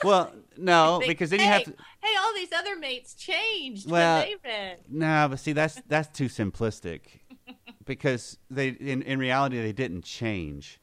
Well, 0.04 0.32
no, 0.58 1.00
Think, 1.00 1.10
because 1.10 1.30
then 1.30 1.40
you 1.40 1.46
hey, 1.46 1.52
have 1.52 1.64
to. 1.64 1.74
Hey, 2.02 2.16
all 2.20 2.34
these 2.36 2.52
other 2.52 2.76
mates 2.76 3.14
changed 3.14 3.90
Well, 3.90 4.26
read. 4.44 4.80
Nah, 4.90 5.30
but 5.30 5.40
see, 5.40 5.54
that's 5.54 5.82
that's 5.88 6.10
too 6.10 6.26
simplistic. 6.26 7.02
Because 7.86 8.38
they, 8.52 8.68
in 8.68 9.02
in 9.02 9.18
reality, 9.18 9.62
they 9.62 9.72
didn't 9.72 10.04
change. 10.04 10.82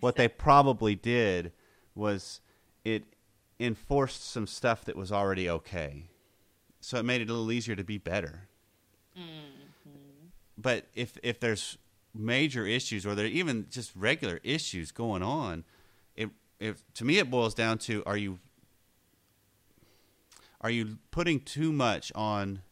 What 0.00 0.16
they 0.16 0.28
probably 0.28 0.94
did 0.94 1.52
was 1.94 2.40
it 2.86 3.04
enforced 3.60 4.24
some 4.24 4.46
stuff 4.46 4.82
that 4.86 4.96
was 4.96 5.12
already 5.12 5.50
okay, 5.50 6.07
so 6.88 6.96
it 6.96 7.04
made 7.04 7.20
it 7.20 7.28
a 7.28 7.32
little 7.34 7.52
easier 7.52 7.76
to 7.76 7.84
be 7.84 7.98
better. 7.98 8.48
But 10.56 10.86
if 10.94 11.18
if 11.22 11.38
there's 11.38 11.76
major 12.14 12.64
issues 12.64 13.04
or 13.04 13.14
there 13.14 13.26
are 13.26 13.28
even 13.28 13.66
just 13.68 13.94
regular 13.94 14.40
issues 14.42 14.90
going 14.90 15.22
on, 15.22 15.64
it 16.16 16.30
it 16.58 16.78
to 16.94 17.04
me 17.04 17.18
it 17.18 17.30
boils 17.30 17.52
down 17.52 17.76
to 17.80 18.02
are 18.06 18.16
you 18.16 18.38
are 20.62 20.70
you 20.70 20.96
putting 21.10 21.40
too 21.40 21.74
much 21.74 22.10
on 22.14 22.62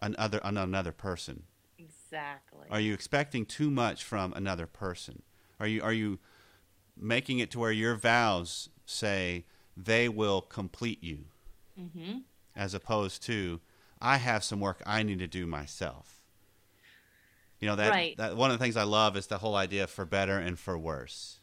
another 0.00 0.38
on 0.46 0.56
another 0.56 0.92
person? 0.92 1.42
Exactly. 1.80 2.68
Are 2.70 2.78
you 2.78 2.94
expecting 2.94 3.44
too 3.44 3.72
much 3.72 4.04
from 4.04 4.32
another 4.34 4.68
person? 4.68 5.22
Are 5.58 5.66
you 5.66 5.82
are 5.82 5.92
you 5.92 6.20
making 6.96 7.40
it 7.40 7.50
to 7.50 7.58
where 7.58 7.72
your 7.72 7.96
vows 7.96 8.68
say 8.86 9.46
they 9.76 10.08
will 10.08 10.42
complete 10.42 11.02
you, 11.02 11.24
mm-hmm. 11.76 12.18
As 12.56 12.74
opposed 12.74 13.22
to 13.24 13.60
I 14.00 14.16
have 14.16 14.42
some 14.44 14.60
work 14.60 14.82
I 14.84 15.02
need 15.02 15.20
to 15.20 15.26
do 15.26 15.46
myself? 15.46 16.20
You 17.60 17.68
know 17.68 17.76
that, 17.76 17.90
Right. 17.90 18.16
that 18.16 18.36
one 18.36 18.50
of 18.50 18.58
the 18.58 18.64
things 18.64 18.76
I 18.76 18.82
love 18.82 19.16
is 19.16 19.28
the 19.28 19.38
whole 19.38 19.54
idea 19.54 19.86
for 19.86 20.04
better 20.04 20.36
and 20.38 20.58
for 20.58 20.76
worse, 20.76 21.38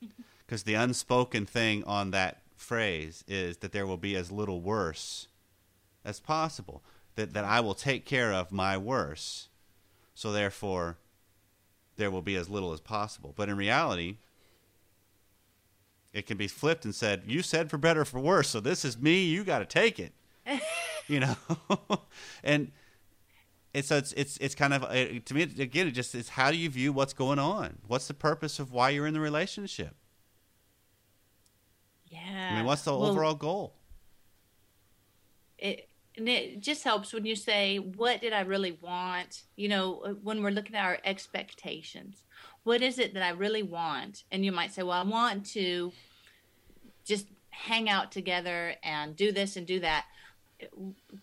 because 0.46 0.62
the 0.62 0.74
unspoken 0.74 1.46
thing 1.46 1.82
on 1.84 2.12
that 2.12 2.42
phrase 2.56 3.24
is 3.26 3.56
that 3.58 3.72
there 3.72 3.86
will 3.86 3.96
be 3.96 4.14
as 4.14 4.30
little 4.30 4.60
worse 4.60 5.26
as 6.04 6.20
possible. 6.20 6.82
That 7.16 7.32
that 7.32 7.44
I 7.44 7.58
will 7.60 7.74
take 7.74 8.04
care 8.04 8.32
of 8.32 8.52
my 8.52 8.76
worse, 8.78 9.48
so 10.14 10.30
therefore 10.30 10.96
there 11.96 12.10
will 12.10 12.22
be 12.22 12.36
as 12.36 12.48
little 12.48 12.72
as 12.72 12.80
possible. 12.80 13.32
But 13.36 13.48
in 13.48 13.56
reality, 13.56 14.16
it 16.12 16.26
can 16.26 16.36
be 16.36 16.48
flipped 16.48 16.84
and 16.84 16.94
said, 16.94 17.24
"You 17.26 17.42
said 17.42 17.70
for 17.70 17.78
better 17.78 18.02
or 18.02 18.04
for 18.04 18.20
worse, 18.20 18.48
so 18.48 18.60
this 18.60 18.84
is 18.84 18.96
me. 18.98 19.24
You 19.24 19.42
got 19.44 19.58
to 19.58 19.64
take 19.66 19.98
it." 19.98 20.12
you 21.08 21.20
know, 21.20 21.36
and 22.44 22.72
it's 23.72 23.88
so 23.88 23.96
it's 23.96 24.12
it's 24.12 24.36
it's 24.38 24.54
kind 24.54 24.72
of 24.74 24.84
uh, 24.84 25.20
to 25.24 25.34
me 25.34 25.42
again. 25.42 25.88
It 25.88 25.92
just 25.92 26.14
is 26.14 26.30
how 26.30 26.50
do 26.50 26.56
you 26.56 26.70
view 26.70 26.92
what's 26.92 27.12
going 27.12 27.38
on? 27.38 27.78
What's 27.86 28.06
the 28.06 28.14
purpose 28.14 28.58
of 28.58 28.72
why 28.72 28.90
you're 28.90 29.06
in 29.06 29.14
the 29.14 29.20
relationship? 29.20 29.96
Yeah. 32.06 32.50
I 32.52 32.56
mean, 32.56 32.64
what's 32.64 32.82
the 32.82 32.92
Well, 32.92 33.10
overall 33.10 33.34
goal? 33.34 33.74
it 35.58 35.88
and 36.16 36.28
it 36.28 36.60
just 36.60 36.84
helps 36.84 37.12
when 37.12 37.24
you 37.24 37.34
say 37.34 37.78
what 37.78 38.20
did 38.20 38.32
i 38.32 38.40
really 38.40 38.72
want 38.80 39.44
you 39.56 39.68
know 39.68 40.00
uh, 40.04 40.10
when 40.22 40.42
we're 40.42 40.50
looking 40.50 40.76
at 40.76 40.84
our 40.84 40.98
expectations 41.04 42.24
what 42.64 42.82
is 42.82 42.98
it 42.98 43.14
that 43.14 43.22
i 43.22 43.30
really 43.30 43.62
want 43.62 44.24
and 44.30 44.44
you 44.44 44.52
might 44.52 44.72
say 44.72 44.82
well 44.82 44.92
i 44.92 45.02
want 45.02 45.44
to 45.46 45.92
just 47.04 47.26
hang 47.50 47.88
out 47.88 48.10
together 48.10 48.74
and 48.82 49.16
do 49.16 49.30
this 49.32 49.56
and 49.56 49.66
do 49.66 49.80
that 49.80 50.06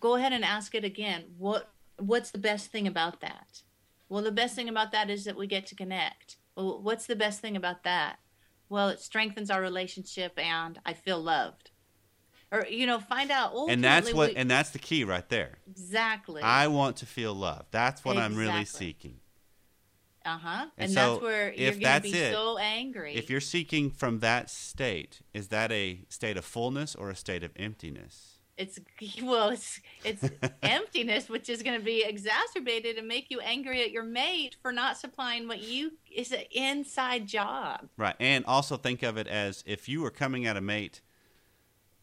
go 0.00 0.16
ahead 0.16 0.32
and 0.32 0.44
ask 0.44 0.74
it 0.74 0.84
again 0.84 1.24
what 1.38 1.70
what's 1.98 2.30
the 2.30 2.38
best 2.38 2.70
thing 2.70 2.86
about 2.86 3.20
that 3.20 3.62
well 4.08 4.22
the 4.22 4.32
best 4.32 4.54
thing 4.54 4.68
about 4.68 4.92
that 4.92 5.10
is 5.10 5.24
that 5.24 5.36
we 5.36 5.46
get 5.46 5.66
to 5.66 5.74
connect 5.74 6.36
well 6.56 6.80
what's 6.80 7.06
the 7.06 7.16
best 7.16 7.40
thing 7.40 7.56
about 7.56 7.82
that 7.84 8.18
well 8.68 8.88
it 8.88 9.00
strengthens 9.00 9.50
our 9.50 9.60
relationship 9.60 10.38
and 10.38 10.78
i 10.86 10.92
feel 10.92 11.20
loved 11.20 11.70
or 12.50 12.66
you 12.68 12.86
know 12.86 12.98
find 13.00 13.30
out 13.30 13.52
And 13.68 13.82
that's 13.82 14.12
what 14.12 14.30
we- 14.30 14.36
and 14.36 14.50
that's 14.50 14.70
the 14.70 14.78
key 14.78 15.04
right 15.04 15.26
there. 15.30 15.58
Exactly. 15.70 16.42
I 16.42 16.66
want 16.66 16.98
to 16.98 17.06
feel 17.06 17.32
loved. 17.32 17.68
That's 17.70 18.04
what 18.04 18.18
I'm 18.18 18.36
really 18.36 18.66
seeking. 18.66 19.20
uh 20.26 20.36
huh. 20.36 20.66
And 20.76 20.84
And, 20.84 20.92
so 20.92 21.12
that's 21.14 21.22
where 21.22 21.50
if 21.50 21.58
you're 21.58 21.70
going 21.70 21.78
to 21.80 21.84
that's 21.86 22.10
be 22.12 22.18
it, 22.18 22.32
so 22.34 22.58
angry. 22.58 23.14
If 23.14 23.30
you're 23.30 23.40
seeking 23.40 23.90
from 23.90 24.18
that 24.20 24.50
state, 24.50 25.20
is 25.32 25.48
that 25.48 25.72
a 25.72 26.04
state 26.10 26.36
of 26.36 26.44
fullness 26.44 26.94
or 26.94 27.08
a 27.08 27.16
state 27.16 27.42
of 27.42 27.52
emptiness? 27.56 28.31
It's 28.56 28.78
well, 29.22 29.50
it's 29.50 29.80
it's 30.04 30.28
emptiness, 30.62 31.28
which 31.28 31.48
is 31.48 31.62
going 31.62 31.78
to 31.78 31.84
be 31.84 32.04
exacerbated 32.04 32.96
and 32.98 33.08
make 33.08 33.30
you 33.30 33.40
angry 33.40 33.82
at 33.82 33.90
your 33.90 34.04
mate 34.04 34.56
for 34.62 34.72
not 34.72 34.96
supplying 34.98 35.48
what 35.48 35.62
you 35.62 35.92
is 36.14 36.32
an 36.32 36.42
inside 36.50 37.26
job. 37.26 37.88
Right. 37.96 38.16
And 38.20 38.44
also 38.46 38.76
think 38.76 39.02
of 39.02 39.16
it 39.16 39.26
as 39.26 39.62
if 39.66 39.88
you 39.88 40.02
were 40.02 40.10
coming 40.10 40.46
at 40.46 40.56
a 40.56 40.60
mate 40.60 41.00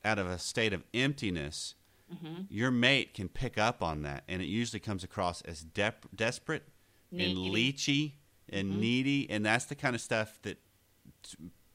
out 0.04 0.18
of 0.20 0.28
a 0.28 0.38
state 0.40 0.74
of 0.74 0.84
emptiness, 0.94 1.76
Mm-hmm. 2.12 2.42
your 2.50 2.72
mate 2.72 3.14
can 3.14 3.30
pick 3.30 3.60
up 3.60 3.84
on 3.84 4.02
that. 4.02 4.24
And 4.28 4.42
it 4.42 4.46
usually 4.48 4.80
comes 4.80 5.04
across 5.04 5.42
as 5.44 5.62
dep- 5.62 6.08
desperate 6.16 6.64
and 7.12 7.20
Needy. 7.20 7.36
Mm-hmm. 7.36 7.54
leechy 7.56 8.12
and 8.52 8.82
needy. 8.82 9.30
And 9.30 9.46
that's 9.46 9.66
the 9.66 9.76
kind 9.76 9.94
of 9.94 10.02
stuff 10.02 10.40
that 10.42 10.58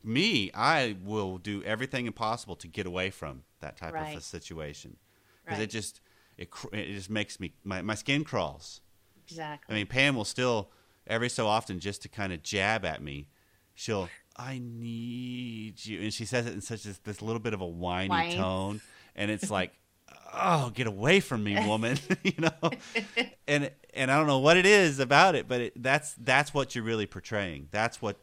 me, 0.04 0.50
I 0.54 0.96
will 1.02 1.38
do 1.38 1.62
everything 1.64 2.06
impossible 2.06 2.56
to 2.56 2.68
get 2.68 2.86
away 2.86 3.10
from 3.10 3.42
that 3.60 3.76
type 3.76 3.94
of 3.94 4.16
a 4.18 4.20
situation. 4.20 4.96
Because 5.44 5.58
Right. 5.58 5.64
it 5.64 5.70
just. 5.70 6.00
It, 6.36 6.48
it 6.72 6.94
just 6.94 7.10
makes 7.10 7.38
me 7.38 7.54
my, 7.62 7.80
my 7.82 7.94
skin 7.94 8.24
crawls. 8.24 8.80
Exactly. 9.24 9.72
I 9.72 9.78
mean, 9.78 9.86
Pam 9.86 10.16
will 10.16 10.24
still 10.24 10.70
every 11.06 11.28
so 11.28 11.46
often 11.46 11.78
just 11.78 12.02
to 12.02 12.08
kind 12.08 12.32
of 12.32 12.42
jab 12.42 12.84
at 12.84 13.00
me. 13.02 13.28
She'll, 13.76 14.08
I 14.36 14.60
need 14.60 15.84
you, 15.84 16.00
and 16.00 16.12
she 16.12 16.24
says 16.24 16.46
it 16.46 16.54
in 16.54 16.60
such 16.60 16.86
a, 16.86 17.02
this 17.04 17.22
little 17.22 17.38
bit 17.40 17.54
of 17.54 17.60
a 17.60 17.66
whiny 17.66 18.08
Whine. 18.08 18.32
tone, 18.36 18.80
and 19.14 19.30
it's 19.30 19.48
like, 19.50 19.72
oh, 20.34 20.70
get 20.70 20.88
away 20.88 21.20
from 21.20 21.44
me, 21.44 21.54
woman, 21.66 21.98
you 22.24 22.32
know. 22.38 22.70
And 23.46 23.70
and 23.92 24.10
I 24.10 24.16
don't 24.16 24.26
know 24.26 24.38
what 24.38 24.56
it 24.56 24.64
is 24.64 24.98
about 24.98 25.34
it, 25.34 25.46
but 25.46 25.60
it, 25.60 25.82
that's 25.82 26.14
that's 26.14 26.54
what 26.54 26.74
you're 26.74 26.82
really 26.82 27.04
portraying. 27.06 27.68
That's 27.70 28.00
what 28.00 28.16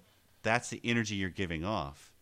that's 0.43 0.69
the 0.69 0.81
energy 0.83 1.15
you're 1.15 1.29
giving 1.29 1.63
off. 1.63 2.13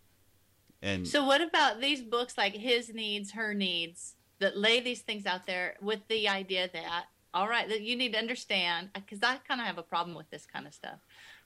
And 0.81 1.07
So 1.07 1.25
what 1.25 1.41
about 1.41 1.81
these 1.81 2.01
books 2.01 2.37
like 2.37 2.55
His 2.55 2.93
Needs, 2.93 3.31
Her 3.31 3.53
Needs 3.53 4.15
that 4.39 4.57
lay 4.57 4.79
these 4.79 5.01
things 5.01 5.25
out 5.25 5.45
there 5.45 5.75
with 5.81 5.99
the 6.07 6.29
idea 6.29 6.69
that 6.71 7.05
all 7.33 7.47
right, 7.47 7.69
that 7.69 7.81
you 7.81 7.95
need 7.95 8.13
to 8.13 8.17
understand 8.17 8.89
because 8.93 9.19
I 9.21 9.37
kind 9.47 9.61
of 9.61 9.67
have 9.67 9.77
a 9.77 9.83
problem 9.83 10.15
with 10.15 10.29
this 10.29 10.47
kind 10.51 10.65
of 10.65 10.73
stuff. 10.73 10.99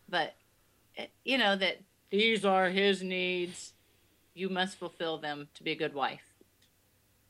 But 0.08 0.36
eh, 0.98 1.08
you 1.26 1.38
know 1.38 1.56
that 1.56 1.82
these 2.10 2.46
are 2.46 2.70
his 2.70 3.04
needs. 3.04 3.74
You 4.34 4.50
must 4.50 4.78
fulfill 4.78 5.18
them 5.18 5.50
to 5.56 5.64
be 5.64 5.72
a 5.72 5.76
good 5.76 5.94
wife. 5.94 6.34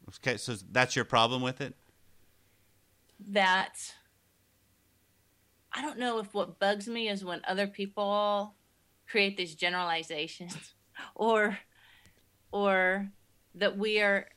okay, 0.09 0.37
so 0.37 0.55
that's 0.71 0.95
your 0.95 1.05
problem 1.05 1.41
with 1.41 1.61
it. 1.61 1.73
That 3.29 3.93
I 5.71 5.81
don't 5.81 5.97
know 5.97 6.19
if 6.19 6.33
what 6.33 6.59
bugs 6.59 6.87
me 6.87 7.09
is 7.09 7.25
when 7.25 7.41
other 7.47 7.67
people 7.67 8.53
create 9.07 9.37
these 9.37 9.55
generalizations 9.55 10.73
or 11.15 11.59
or 12.51 13.09
that 13.55 13.77
we 13.77 13.99
are 14.01 14.27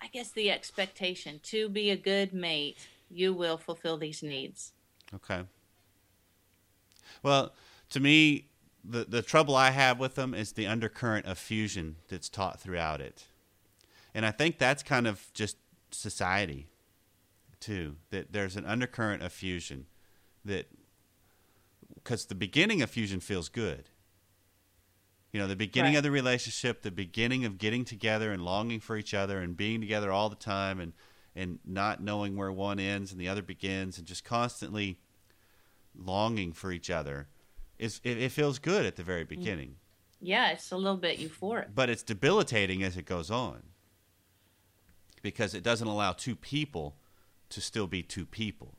I 0.00 0.06
guess 0.08 0.30
the 0.30 0.50
expectation 0.50 1.40
to 1.44 1.68
be 1.68 1.90
a 1.90 1.96
good 1.96 2.32
mate, 2.32 2.86
you 3.10 3.34
will 3.34 3.58
fulfill 3.58 3.96
these 3.96 4.22
needs. 4.22 4.72
Okay. 5.14 5.42
Well, 7.22 7.52
to 7.90 8.00
me, 8.00 8.46
the 8.84 9.04
the 9.04 9.22
trouble 9.22 9.56
I 9.56 9.70
have 9.70 9.98
with 9.98 10.14
them 10.14 10.34
is 10.34 10.52
the 10.52 10.66
undercurrent 10.66 11.26
of 11.26 11.38
fusion 11.38 11.96
that's 12.08 12.28
taught 12.28 12.60
throughout 12.60 13.00
it, 13.00 13.26
and 14.14 14.24
I 14.24 14.30
think 14.30 14.58
that's 14.58 14.82
kind 14.82 15.06
of 15.06 15.32
just 15.34 15.56
society, 15.90 16.68
too. 17.60 17.96
That 18.10 18.32
there's 18.32 18.56
an 18.56 18.66
undercurrent 18.66 19.22
of 19.22 19.32
fusion, 19.32 19.86
that 20.44 20.66
because 21.94 22.26
the 22.26 22.34
beginning 22.34 22.82
of 22.82 22.90
fusion 22.90 23.20
feels 23.20 23.48
good. 23.48 23.90
You 25.32 25.40
know, 25.40 25.46
the 25.46 25.56
beginning 25.56 25.92
Right. 25.92 25.98
of 25.98 26.02
the 26.04 26.10
relationship, 26.10 26.82
the 26.82 26.90
beginning 26.90 27.44
of 27.44 27.58
getting 27.58 27.84
together 27.84 28.32
and 28.32 28.42
longing 28.44 28.80
for 28.80 28.96
each 28.96 29.12
other 29.12 29.40
and 29.40 29.56
being 29.56 29.80
together 29.80 30.10
all 30.10 30.28
the 30.28 30.36
time 30.36 30.80
and 30.80 30.92
and 31.36 31.60
not 31.64 32.02
knowing 32.02 32.36
where 32.36 32.50
one 32.50 32.80
ends 32.80 33.12
and 33.12 33.20
the 33.20 33.28
other 33.28 33.42
begins 33.42 33.96
and 33.98 34.06
just 34.06 34.24
constantly 34.24 34.98
longing 35.94 36.52
for 36.52 36.72
each 36.72 36.90
other 36.90 37.28
is 37.78 38.00
it, 38.02 38.18
it 38.18 38.32
feels 38.32 38.58
good 38.58 38.84
at 38.84 38.96
the 38.96 39.02
very 39.04 39.24
mm. 39.24 39.28
beginning 39.28 39.76
Yeah, 40.20 40.50
it's 40.50 40.72
a 40.72 40.76
little 40.76 40.96
bit 40.96 41.18
euphoric. 41.20 41.74
but 41.74 41.90
it's 41.90 42.02
debilitating 42.02 42.82
as 42.82 42.96
it 42.96 43.04
goes 43.04 43.30
on 43.30 43.62
because 45.22 45.54
it 45.54 45.62
doesn't 45.62 45.86
allow 45.86 46.12
two 46.12 46.34
people 46.34 46.96
to 47.50 47.60
still 47.60 47.86
be 47.86 48.02
two 48.02 48.26
people 48.26 48.77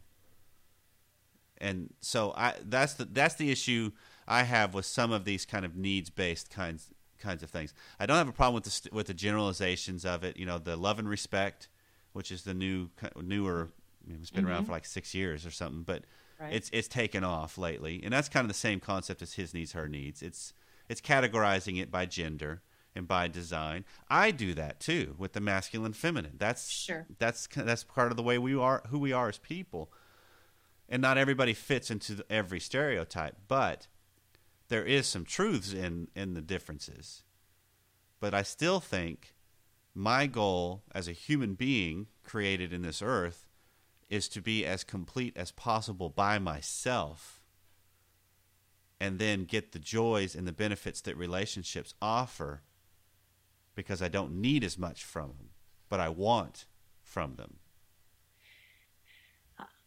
and 1.62 1.94
so 2.02 2.34
I 2.36 2.56
that's 2.64 2.94
the 2.94 3.06
that's 3.06 3.36
the 3.36 3.52
issue 3.52 3.92
I 4.28 4.44
have 4.44 4.74
with 4.74 4.86
some 4.86 5.12
of 5.12 5.26
these 5.26 5.46
kind 5.46 5.66
of 5.66 5.76
needs 5.76 6.10
based 6.10 6.50
kinds 6.50 6.92
kinds 7.20 7.44
of 7.44 7.50
things. 7.50 7.74
I 8.00 8.06
don't 8.06 8.18
have 8.18 8.30
a 8.30 8.34
problem 8.34 8.56
with 8.56 8.64
the 8.64 8.70
st- 8.70 8.94
with 8.94 9.08
the 9.08 9.14
generalizations 9.14 10.06
of 10.06 10.24
it. 10.24 10.38
You 10.38 10.46
know, 10.46 10.58
the 10.58 10.76
love 10.76 11.00
and 11.00 11.10
respect, 11.10 11.68
which 12.14 12.32
is 12.32 12.44
the 12.44 12.54
new 12.54 12.90
newer. 13.22 13.70
I 14.06 14.12
mean, 14.12 14.20
it's 14.22 14.32
been 14.32 14.46
around 14.46 14.60
mm-hmm. 14.60 14.66
for 14.68 14.72
like 14.72 14.86
six 14.86 15.14
years 15.14 15.46
or 15.46 15.52
something, 15.52 15.84
but 15.84 16.04
Right. 16.40 16.54
it's 16.54 16.70
it's 16.72 16.88
taken 16.88 17.26
off 17.26 17.58
lately, 17.58 18.00
and 18.02 18.14
that's 18.14 18.30
kind 18.30 18.46
of 18.46 18.48
the 18.48 18.54
same 18.54 18.80
concept 18.80 19.22
as 19.22 19.34
his 19.34 19.54
needs, 19.54 19.74
her 19.74 19.90
needs. 19.90 20.22
It's 20.22 20.54
it's 20.88 21.02
categorizing 21.02 21.82
it 21.82 21.92
by 21.92 22.06
gender 22.06 22.62
and 22.96 23.08
by 23.08 23.28
design. 23.28 23.84
I 24.10 24.32
do 24.32 24.54
that 24.54 24.80
too 24.80 25.16
with 25.18 25.34
the 25.34 25.42
masculine, 25.42 25.92
feminine. 25.92 26.36
That's 26.38 26.70
Sure. 26.70 27.06
That's 27.20 27.48
that's 27.48 27.84
part 27.84 28.12
of 28.12 28.18
the 28.18 28.24
way 28.24 28.38
we 28.38 28.56
are, 28.56 28.84
who 28.88 29.00
we 29.00 29.12
are 29.12 29.28
as 29.28 29.38
people 29.38 29.92
and 30.90 31.02
not 31.02 31.18
everybody 31.18 31.54
fits 31.54 31.92
into 31.92 32.16
the, 32.16 32.26
every 32.30 32.60
stereotype, 32.60 33.36
but 33.48 33.88
there 34.68 34.84
is 34.84 35.08
some 35.08 35.24
truths 35.24 35.72
in 35.72 36.10
in 36.16 36.34
the 36.34 36.42
differences. 36.42 37.24
But 38.20 38.34
I 38.34 38.42
still 38.42 38.80
think 38.80 39.34
my 39.94 40.28
goal 40.28 40.84
as 40.94 41.08
a 41.08 41.14
human 41.14 41.54
being 41.54 42.08
created 42.24 42.74
in 42.74 42.82
this 42.82 43.02
earth 43.02 43.48
is 44.10 44.28
to 44.30 44.42
be 44.42 44.66
as 44.66 44.84
complete 44.84 45.38
as 45.38 45.52
possible 45.52 46.10
by 46.10 46.40
myself 46.40 47.42
and 49.00 49.20
then 49.20 49.46
get 49.46 49.72
the 49.72 49.80
joys 49.80 50.36
and 50.36 50.48
the 50.48 50.52
benefits 50.52 51.02
that 51.02 51.16
relationships 51.16 51.94
offer 52.02 52.62
because 53.76 54.02
I 54.02 54.10
don't 54.10 54.42
need 54.42 54.64
as 54.64 54.78
much 54.78 55.04
from 55.04 55.30
them, 55.30 55.50
but 55.88 56.00
I 56.00 56.10
want 56.10 56.66
from 57.02 57.36
them. 57.36 57.60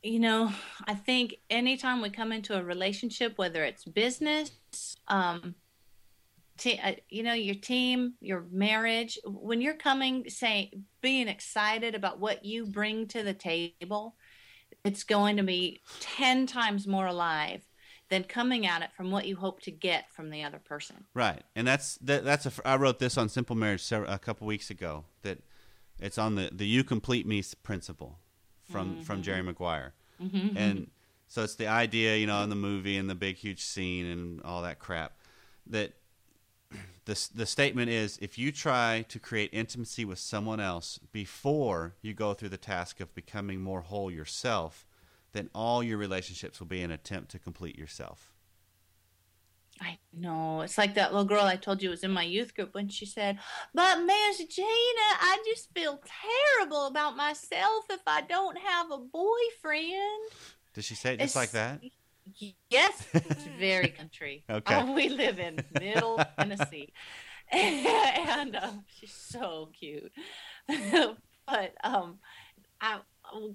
You 0.02 0.18
know, 0.18 0.52
I 0.84 0.94
think 0.94 1.36
anytime 1.48 2.02
we 2.02 2.10
come 2.10 2.32
into 2.32 2.58
a 2.58 2.62
relationship, 2.62 3.38
whether 3.38 3.62
it's 3.64 3.84
business, 3.84 4.50
um, 5.08 5.54
te- 6.58 6.78
uh, 6.78 6.94
you 7.08 7.22
know, 7.22 7.34
your 7.34 7.54
team, 7.54 8.14
your 8.20 8.44
marriage, 8.50 9.18
when 9.24 9.60
you're 9.60 9.74
coming, 9.74 10.28
saying, 10.28 10.84
being 11.00 11.28
excited 11.28 11.94
about 11.94 12.18
what 12.18 12.44
you 12.44 12.66
bring 12.66 13.06
to 13.08 13.22
the 13.22 13.34
table, 13.34 14.16
it's 14.84 15.04
going 15.04 15.36
to 15.36 15.44
be 15.44 15.80
10 16.00 16.46
times 16.46 16.86
more 16.86 17.06
alive 17.06 17.62
than 18.08 18.24
coming 18.24 18.66
at 18.66 18.82
it 18.82 18.90
from 18.96 19.10
what 19.10 19.26
you 19.26 19.36
hope 19.36 19.60
to 19.60 19.70
get 19.70 20.12
from 20.12 20.30
the 20.30 20.42
other 20.42 20.58
person. 20.58 21.04
Right, 21.14 21.42
and 21.54 21.66
that's 21.66 21.94
that, 21.98 22.24
that's 22.24 22.44
a. 22.44 22.52
I 22.64 22.76
wrote 22.76 22.98
this 22.98 23.16
on 23.16 23.28
Simple 23.28 23.56
Marriage 23.56 23.90
a 23.90 24.18
couple 24.18 24.46
weeks 24.46 24.68
ago. 24.68 25.04
That 25.22 25.38
it's 25.98 26.18
on 26.18 26.34
the 26.34 26.50
the 26.52 26.66
"You 26.66 26.84
Complete 26.84 27.26
Me" 27.26 27.42
principle 27.62 28.18
from 28.72 28.94
mm-hmm. 28.94 29.02
from 29.02 29.22
Jerry 29.22 29.42
Maguire, 29.42 29.92
mm-hmm. 30.20 30.56
and 30.56 30.90
so 31.28 31.42
it's 31.42 31.54
the 31.54 31.68
idea, 31.68 32.16
you 32.16 32.26
know, 32.26 32.42
in 32.42 32.50
the 32.50 32.56
movie 32.56 32.96
and 32.96 33.08
the 33.08 33.14
big 33.14 33.36
huge 33.36 33.62
scene 33.62 34.06
and 34.06 34.42
all 34.42 34.62
that 34.62 34.78
crap. 34.78 35.12
That 35.66 35.92
the 37.04 37.28
the 37.34 37.46
statement 37.46 37.90
is: 37.90 38.18
if 38.20 38.38
you 38.38 38.52
try 38.52 39.04
to 39.08 39.18
create 39.18 39.50
intimacy 39.52 40.04
with 40.04 40.18
someone 40.18 40.60
else 40.60 40.98
before 41.12 41.94
you 42.02 42.14
go 42.14 42.34
through 42.34 42.50
the 42.50 42.56
task 42.56 43.00
of 43.00 43.14
becoming 43.14 43.60
more 43.60 43.82
whole 43.82 44.10
yourself, 44.10 44.86
then 45.32 45.50
all 45.54 45.82
your 45.82 45.98
relationships 45.98 46.60
will 46.60 46.66
be 46.66 46.82
an 46.82 46.90
attempt 46.90 47.30
to 47.32 47.38
complete 47.38 47.78
yourself. 47.78 48.31
I 49.80 49.98
know. 50.12 50.60
It's 50.60 50.78
like 50.78 50.94
that 50.94 51.12
little 51.12 51.26
girl 51.26 51.44
I 51.44 51.56
told 51.56 51.82
you 51.82 51.90
was 51.90 52.04
in 52.04 52.10
my 52.10 52.22
youth 52.22 52.54
group 52.54 52.74
when 52.74 52.88
she 52.88 53.06
said, 53.06 53.38
But 53.74 54.02
Miss 54.04 54.38
Gina, 54.38 54.66
I 54.68 55.42
just 55.46 55.72
feel 55.74 56.00
terrible 56.58 56.86
about 56.86 57.16
myself 57.16 57.86
if 57.90 58.00
I 58.06 58.20
don't 58.22 58.58
have 58.58 58.90
a 58.90 58.98
boyfriend. 58.98 60.30
Did 60.74 60.84
she 60.84 60.94
say 60.94 61.14
it 61.14 61.20
just 61.20 61.36
like 61.36 61.50
that? 61.52 61.80
Yes, 62.70 63.06
it's 63.12 63.48
very 63.58 63.88
country. 63.98 64.44
Okay. 64.48 64.74
Oh, 64.76 64.92
we 64.94 65.08
live 65.08 65.38
in 65.38 65.64
middle 65.72 66.24
Tennessee. 66.38 66.92
And 67.52 68.56
uh, 68.56 68.70
she's 68.98 69.12
so 69.12 69.70
cute. 69.78 70.10
but 71.46 71.74
um, 71.84 72.18
I, 72.80 73.00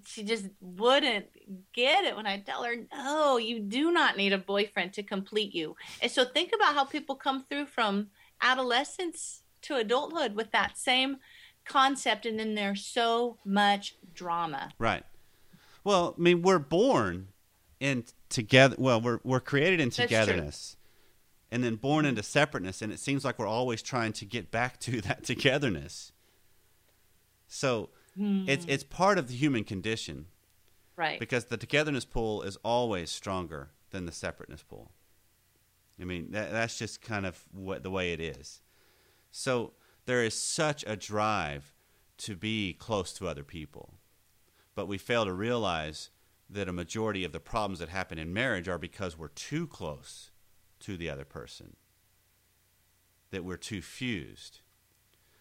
she 0.06 0.24
just 0.24 0.46
wouldn't 0.60 1.28
get 1.74 2.04
it 2.04 2.16
when 2.16 2.26
I 2.28 2.40
tell 2.40 2.64
her, 2.64 2.76
no, 2.92 3.38
you 3.38 3.60
do 3.60 3.92
not 3.92 4.18
need 4.18 4.34
a 4.34 4.38
boyfriend 4.38 4.94
to 4.94 5.04
complete 5.04 5.54
you. 5.54 5.76
And 6.02 6.12
so 6.12 6.26
think 6.26 6.52
about 6.54 6.74
how 6.74 6.86
people 6.86 7.16
come 7.16 7.44
through 7.44 7.68
from 7.68 8.08
adolescence 8.42 9.42
to 9.64 9.76
adulthood 9.76 10.36
with 10.36 10.52
that 10.52 10.78
same 10.78 11.18
concept, 11.66 12.26
and 12.26 12.40
then 12.40 12.56
there's 12.56 12.86
so 12.86 13.38
much 13.46 13.96
drama. 14.14 14.72
Right. 14.80 15.04
Well, 15.84 16.16
I 16.18 16.22
mean, 16.22 16.42
we're 16.42 16.60
born 16.60 17.30
in 17.80 18.06
together. 18.30 18.76
Well, 18.80 19.00
we're 19.02 19.20
we're 19.24 19.40
created 19.40 19.80
in 19.80 19.90
togetherness, 19.90 20.78
and 21.52 21.64
then 21.64 21.76
born 21.76 22.06
into 22.06 22.24
separateness. 22.24 22.82
And 22.82 22.92
it 22.92 23.00
seems 23.00 23.24
like 23.24 23.40
we're 23.40 23.48
always 23.48 23.82
trying 23.82 24.14
to 24.14 24.26
get 24.26 24.52
back 24.52 24.80
to 24.82 25.02
that 25.02 25.24
togetherness. 25.24 26.12
So 27.48 27.90
it's 28.18 28.66
hmm. 28.66 28.72
it's 28.72 28.84
part 28.84 29.18
of 29.18 29.28
the 29.28 29.36
human 29.36 29.64
condition 29.64 30.28
Right. 30.98 31.20
because 31.20 31.46
the 31.46 31.58
togetherness 31.58 32.06
pull 32.06 32.42
is 32.42 32.58
always 32.64 33.12
stronger 33.12 33.70
than 33.92 34.06
the 34.06 34.12
separateness 34.12 34.64
pull. 34.64 34.92
I 36.02 36.06
mean, 36.06 36.32
that, 36.32 36.52
that's 36.52 36.78
just 36.78 37.02
kind 37.02 37.26
of 37.26 37.44
what 37.52 37.84
the 37.84 37.92
way 37.92 38.14
it 38.14 38.20
is. 38.20 38.62
So 39.30 39.74
there 40.06 40.24
is 40.24 40.34
such 40.34 40.84
a 40.88 40.96
drive 40.96 41.74
to 42.20 42.36
be 42.36 42.74
close 42.74 43.14
to 43.14 43.28
other 43.28 43.44
people, 43.44 43.94
but 44.74 44.88
we 44.88 44.98
fail 44.98 45.26
to 45.26 45.34
realize 45.34 46.10
that 46.50 46.68
a 46.68 46.74
majority 46.74 47.24
of 47.24 47.32
the 47.32 47.40
problems 47.40 47.80
that 47.80 47.90
happen 47.90 48.18
in 48.18 48.34
marriage 48.34 48.68
are 48.68 48.80
because 48.80 49.18
we're 49.18 49.28
too 49.28 49.68
close 49.68 50.32
to 50.80 50.98
the 50.98 51.10
other 51.10 51.26
person, 51.26 51.76
that 53.30 53.44
we're 53.44 53.58
too 53.58 53.82
fused. 53.82 54.62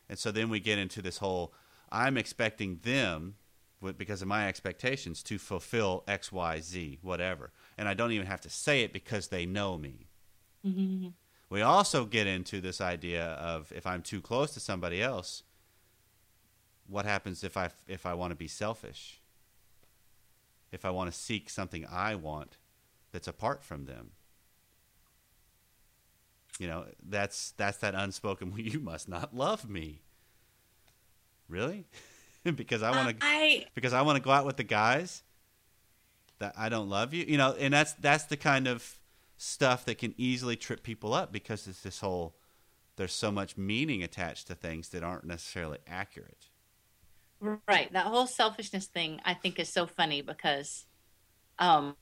And 0.09 0.19
so 0.19 0.31
then 0.31 0.51
we 0.51 0.61
get 0.61 0.79
into 0.79 1.01
this 1.01 1.19
whole 1.19 1.55
I'm 1.90 2.16
expecting 2.16 2.81
them 2.83 3.37
because 3.96 4.22
of 4.22 4.29
my 4.29 4.49
expectations 4.49 5.22
to 5.25 5.38
fulfill 5.38 6.03
X, 6.09 6.33
Y, 6.33 6.61
Z, 6.61 6.99
whatever. 7.03 7.53
And 7.79 7.88
I 7.88 7.94
don't 7.94 8.12
even 8.12 8.27
have 8.27 8.40
to 8.42 8.51
say 8.51 8.83
it 8.83 8.92
because 8.92 9.29
they 9.29 9.46
know 9.46 9.79
me. 9.79 10.09
Mhm. 10.64 11.12
We 11.49 11.62
also 11.62 12.05
get 12.05 12.27
into 12.27 12.61
this 12.61 12.81
idea 12.81 13.25
of 13.25 13.70
if 13.72 13.87
I'm 13.87 14.03
too 14.03 14.20
close 14.20 14.53
to 14.55 14.61
somebody 14.61 15.01
else, 15.01 15.44
what 16.88 17.05
happens 17.05 17.44
if 17.44 17.57
I 17.57 17.70
if 17.87 18.07
I 18.07 18.14
want 18.14 18.33
to 18.33 18.37
be 18.37 18.49
selfish? 18.49 19.20
If 20.72 20.85
I 20.85 20.90
want 20.90 21.12
to 21.12 21.16
seek 21.18 21.49
something 21.49 21.87
I 21.87 22.16
want 22.16 22.59
that's 23.12 23.29
apart 23.29 23.62
from 23.62 23.85
them. 23.85 24.12
You 26.59 26.66
know, 26.66 26.87
that's 27.03 27.53
that's 27.53 27.79
that 27.79 27.94
unspoken 27.94 28.53
you 28.57 28.81
must 28.81 29.09
not 29.09 29.37
love 29.37 29.68
me. 29.68 30.03
Really? 31.49 31.87
because 32.55 32.83
I 32.83 32.91
want 32.91 33.21
to 33.21 33.27
I 33.27 33.67
because 33.75 33.93
I 33.93 34.03
want 34.03 34.17
to 34.17 34.23
go 34.23 34.31
out 34.31 34.47
with 34.47 34.57
the 34.57 34.65
guys 34.65 35.23
that 36.39 36.55
I 36.57 36.69
don't 36.69 36.89
love 36.89 37.15
you. 37.15 37.25
You 37.27 37.39
know, 37.39 37.55
and 37.59 37.73
that's 37.73 37.95
that's 37.95 38.25
the 38.25 38.37
kind 38.37 38.67
of 38.67 38.99
stuff 39.37 39.85
that 39.85 39.99
can 39.99 40.15
easily 40.17 40.57
trip 40.57 40.83
people 40.83 41.13
up 41.13 41.33
because 41.33 41.67
it's 41.67 41.83
this 41.83 42.01
whole 42.01 42.37
there's 42.97 43.13
so 43.13 43.31
much 43.31 43.57
meaning 43.57 44.03
attached 44.03 44.47
to 44.47 44.55
things 44.55 44.89
that 44.91 45.03
aren't 45.03 45.25
necessarily 45.25 45.79
accurate. 45.87 46.47
Right. 47.41 47.93
That 47.93 48.07
whole 48.07 48.27
selfishness 48.27 48.87
thing 48.87 49.21
I 49.25 49.35
think 49.35 49.59
is 49.59 49.69
so 49.69 49.87
funny 49.87 50.23
because 50.23 50.87
um 51.59 51.97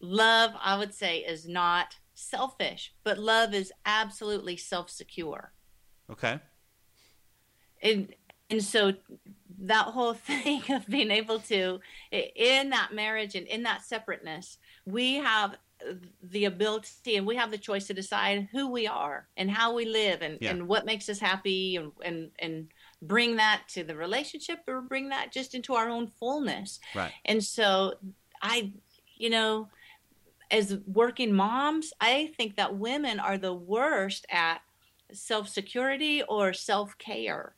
love 0.00 0.52
I 0.60 0.76
would 0.78 0.94
say 0.94 1.18
is 1.18 1.48
not 1.48 1.96
selfish, 2.14 2.92
but 3.04 3.18
love 3.18 3.54
is 3.54 3.72
absolutely 3.86 4.56
self-secure. 4.56 5.52
Okay. 6.10 6.40
And 7.82 8.14
and 8.50 8.62
so 8.62 8.92
that 9.60 9.86
whole 9.86 10.14
thing 10.30 10.62
of 10.70 10.86
being 10.86 11.10
able 11.10 11.38
to 11.40 11.80
in 12.10 12.70
that 12.70 12.90
marriage 12.92 13.34
and 13.34 13.46
in 13.46 13.62
that 13.64 13.82
separateness, 13.84 14.58
we 14.86 15.14
have 15.16 15.56
the 16.22 16.44
ability 16.44 17.16
and 17.16 17.26
we 17.26 17.34
have 17.34 17.50
the 17.50 17.58
choice 17.58 17.86
to 17.88 17.94
decide 17.94 18.48
who 18.52 18.70
we 18.70 18.86
are 18.86 19.26
and 19.36 19.50
how 19.50 19.74
we 19.74 19.84
live 19.84 20.22
and, 20.22 20.38
Yeah. 20.40 20.50
and 20.50 20.68
what 20.68 20.86
makes 20.86 21.08
us 21.08 21.18
happy 21.18 21.76
and, 21.76 21.90
and 22.04 22.30
and 22.38 22.68
bring 23.00 23.34
that 23.36 23.62
to 23.70 23.82
the 23.82 23.96
relationship 23.96 24.60
or 24.68 24.80
bring 24.80 25.08
that 25.08 25.32
just 25.32 25.54
into 25.56 25.74
our 25.74 25.88
own 25.88 26.06
fullness. 26.06 26.78
Right. 26.94 27.10
And 27.24 27.42
so 27.42 27.94
I, 28.40 28.72
you 29.16 29.28
know, 29.28 29.68
as 30.52 30.78
working 30.86 31.32
moms, 31.32 31.92
I 32.00 32.32
think 32.36 32.56
that 32.56 32.76
women 32.76 33.18
are 33.18 33.38
the 33.38 33.54
worst 33.54 34.24
at 34.30 34.60
self 35.12 35.48
security 35.48 36.22
or 36.22 36.52
self 36.52 36.96
care. 36.98 37.54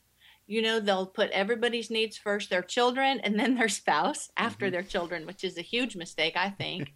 You 0.47 0.61
know 0.61 0.79
they'll 0.79 1.07
put 1.07 1.29
everybody's 1.31 1.89
needs 1.89 2.17
first 2.17 2.49
their 2.49 2.61
children 2.61 3.19
and 3.21 3.39
then 3.39 3.55
their 3.55 3.67
spouse 3.69 4.29
after 4.37 4.67
Mhm. 4.67 4.71
their 4.71 4.83
children 4.83 5.25
which 5.25 5.43
is 5.43 5.57
a 5.57 5.61
huge 5.63 5.95
mistake 5.95 6.33
i 6.35 6.49
think 6.49 6.93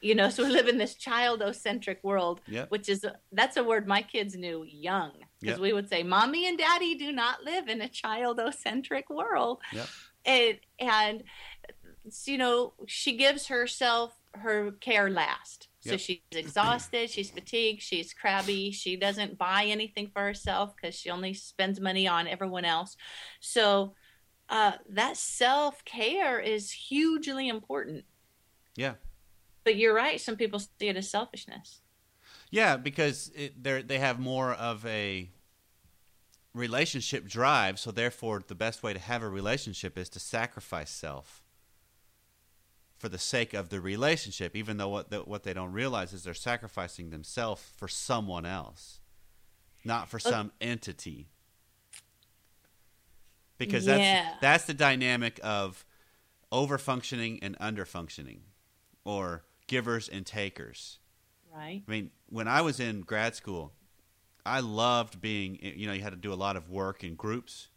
you 0.00 0.14
know 0.14 0.28
so 0.28 0.44
we 0.44 0.50
live 0.50 0.68
in 0.68 0.78
this 0.78 0.94
child-ocentric 0.94 2.00
world 2.02 2.40
Yep. 2.46 2.70
which 2.70 2.88
is 2.88 3.04
that's 3.32 3.56
a 3.56 3.64
word 3.64 3.86
my 3.86 4.02
kids 4.02 4.34
knew 4.36 4.64
young 4.64 5.12
because 5.40 5.58
Yep. 5.58 5.60
we 5.60 5.72
would 5.72 5.88
say 5.88 6.02
mommy 6.02 6.46
and 6.46 6.58
daddy 6.58 6.94
do 6.94 7.10
not 7.12 7.42
live 7.42 7.68
in 7.68 7.80
a 7.80 7.88
child-ocentric 7.88 9.08
world 9.10 9.60
Yep. 9.72 9.88
and 10.26 10.58
and 10.78 11.22
you 12.26 12.38
know 12.38 12.74
she 12.86 13.16
gives 13.16 13.46
herself 13.46 14.14
her 14.34 14.72
care 14.72 15.08
last 15.10 15.68
so 15.84 15.96
Yep. 15.96 16.00
she's 16.00 16.20
exhausted 16.32 17.10
she's 17.10 17.30
fatigued 17.30 17.82
she's 17.82 18.12
crabby 18.14 18.70
she 18.72 18.96
doesn't 18.96 19.38
buy 19.38 19.64
anything 19.66 20.10
for 20.12 20.22
herself 20.22 20.74
because 20.76 20.94
she 20.94 21.10
only 21.10 21.34
spends 21.34 21.80
money 21.80 22.08
on 22.08 22.26
everyone 22.28 22.64
else 22.64 22.96
so 23.40 23.94
uh, 24.50 24.72
that 24.90 25.16
self-care 25.16 26.40
is 26.40 26.70
hugely 26.70 27.48
important 27.48 28.04
Yeah. 28.76 28.94
but 29.64 29.76
you're 29.76 29.94
right 29.94 30.20
some 30.20 30.36
people 30.36 30.58
see 30.58 30.68
it 30.88 30.96
as 30.96 31.10
selfishness 31.10 31.82
Yeah, 32.50 32.76
because 32.76 33.30
it, 33.34 33.62
they 33.62 33.82
they 33.82 33.98
have 33.98 34.18
more 34.18 34.52
of 34.54 34.84
a 34.86 35.30
relationship 36.54 37.26
drive, 37.28 37.78
so 37.78 37.90
therefore 37.90 38.42
the 38.46 38.54
best 38.54 38.82
way 38.82 38.92
to 38.94 38.98
have 38.98 39.22
a 39.22 39.28
relationship 39.28 39.98
is 39.98 40.08
to 40.10 40.20
sacrifice 40.20 40.90
self 40.90 41.43
for 43.04 43.10
the 43.10 43.18
sake 43.18 43.52
of 43.52 43.68
the 43.68 43.82
relationship, 43.82 44.56
even 44.56 44.78
though 44.78 44.88
what 44.88 45.10
the, 45.10 45.18
what 45.18 45.42
they 45.42 45.52
don't 45.52 45.72
realize 45.72 46.14
is 46.14 46.24
they're 46.24 46.32
sacrificing 46.32 47.10
themselves 47.10 47.62
for 47.76 47.86
someone 47.86 48.46
else, 48.46 48.98
not 49.84 50.08
for 50.08 50.16
uh, 50.16 50.20
some 50.20 50.52
entity. 50.58 51.28
Because 53.58 53.84
that's 53.84 54.00
Yeah. 54.00 54.26
that's 54.40 54.64
the 54.64 54.72
dynamic 54.72 55.38
of 55.42 55.84
overfunctioning 56.50 57.40
and 57.42 57.58
underfunctioning, 57.58 58.38
or 59.04 59.44
givers 59.66 60.08
and 60.08 60.24
takers. 60.24 60.98
right 61.54 61.82
I 61.86 61.90
mean, 61.90 62.10
when 62.30 62.48
I 62.48 62.62
was 62.62 62.80
in 62.80 63.02
grad 63.02 63.36
school, 63.36 63.74
I 64.46 64.60
loved 64.60 65.20
being, 65.20 65.58
you 65.60 65.86
know, 65.86 65.92
you 65.92 66.00
had 66.00 66.14
to 66.14 66.16
do 66.18 66.32
a 66.32 66.40
lot 66.46 66.56
of 66.56 66.70
work 66.70 67.04
in 67.04 67.16
groups. 67.16 67.68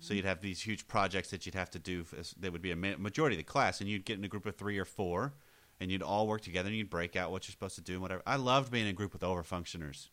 So 0.00 0.14
you'd 0.14 0.24
have 0.24 0.40
these 0.40 0.60
huge 0.60 0.86
projects 0.86 1.30
that 1.30 1.44
you'd 1.44 1.54
have 1.54 1.70
to 1.70 1.78
do. 1.78 2.04
That 2.38 2.52
would 2.52 2.62
be 2.62 2.70
a 2.70 2.76
majority 2.76 3.36
of 3.36 3.38
the 3.38 3.44
class, 3.44 3.80
and 3.80 3.88
you'd 3.88 4.04
get 4.04 4.18
in 4.18 4.24
a 4.24 4.28
group 4.28 4.46
of 4.46 4.56
three 4.56 4.78
or 4.78 4.84
four, 4.84 5.34
and 5.80 5.90
you'd 5.90 6.02
all 6.02 6.26
work 6.26 6.40
together, 6.40 6.68
and 6.68 6.76
you'd 6.76 6.90
break 6.90 7.16
out 7.16 7.30
what 7.30 7.46
you're 7.46 7.52
supposed 7.52 7.74
to 7.76 7.80
do 7.80 7.94
and 7.94 8.02
whatever. 8.02 8.22
I 8.26 8.36
loved 8.36 8.70
being 8.70 8.84
in 8.84 8.90
a 8.90 8.92
group 8.92 9.12
with 9.12 9.22
overfunctioners 9.22 10.08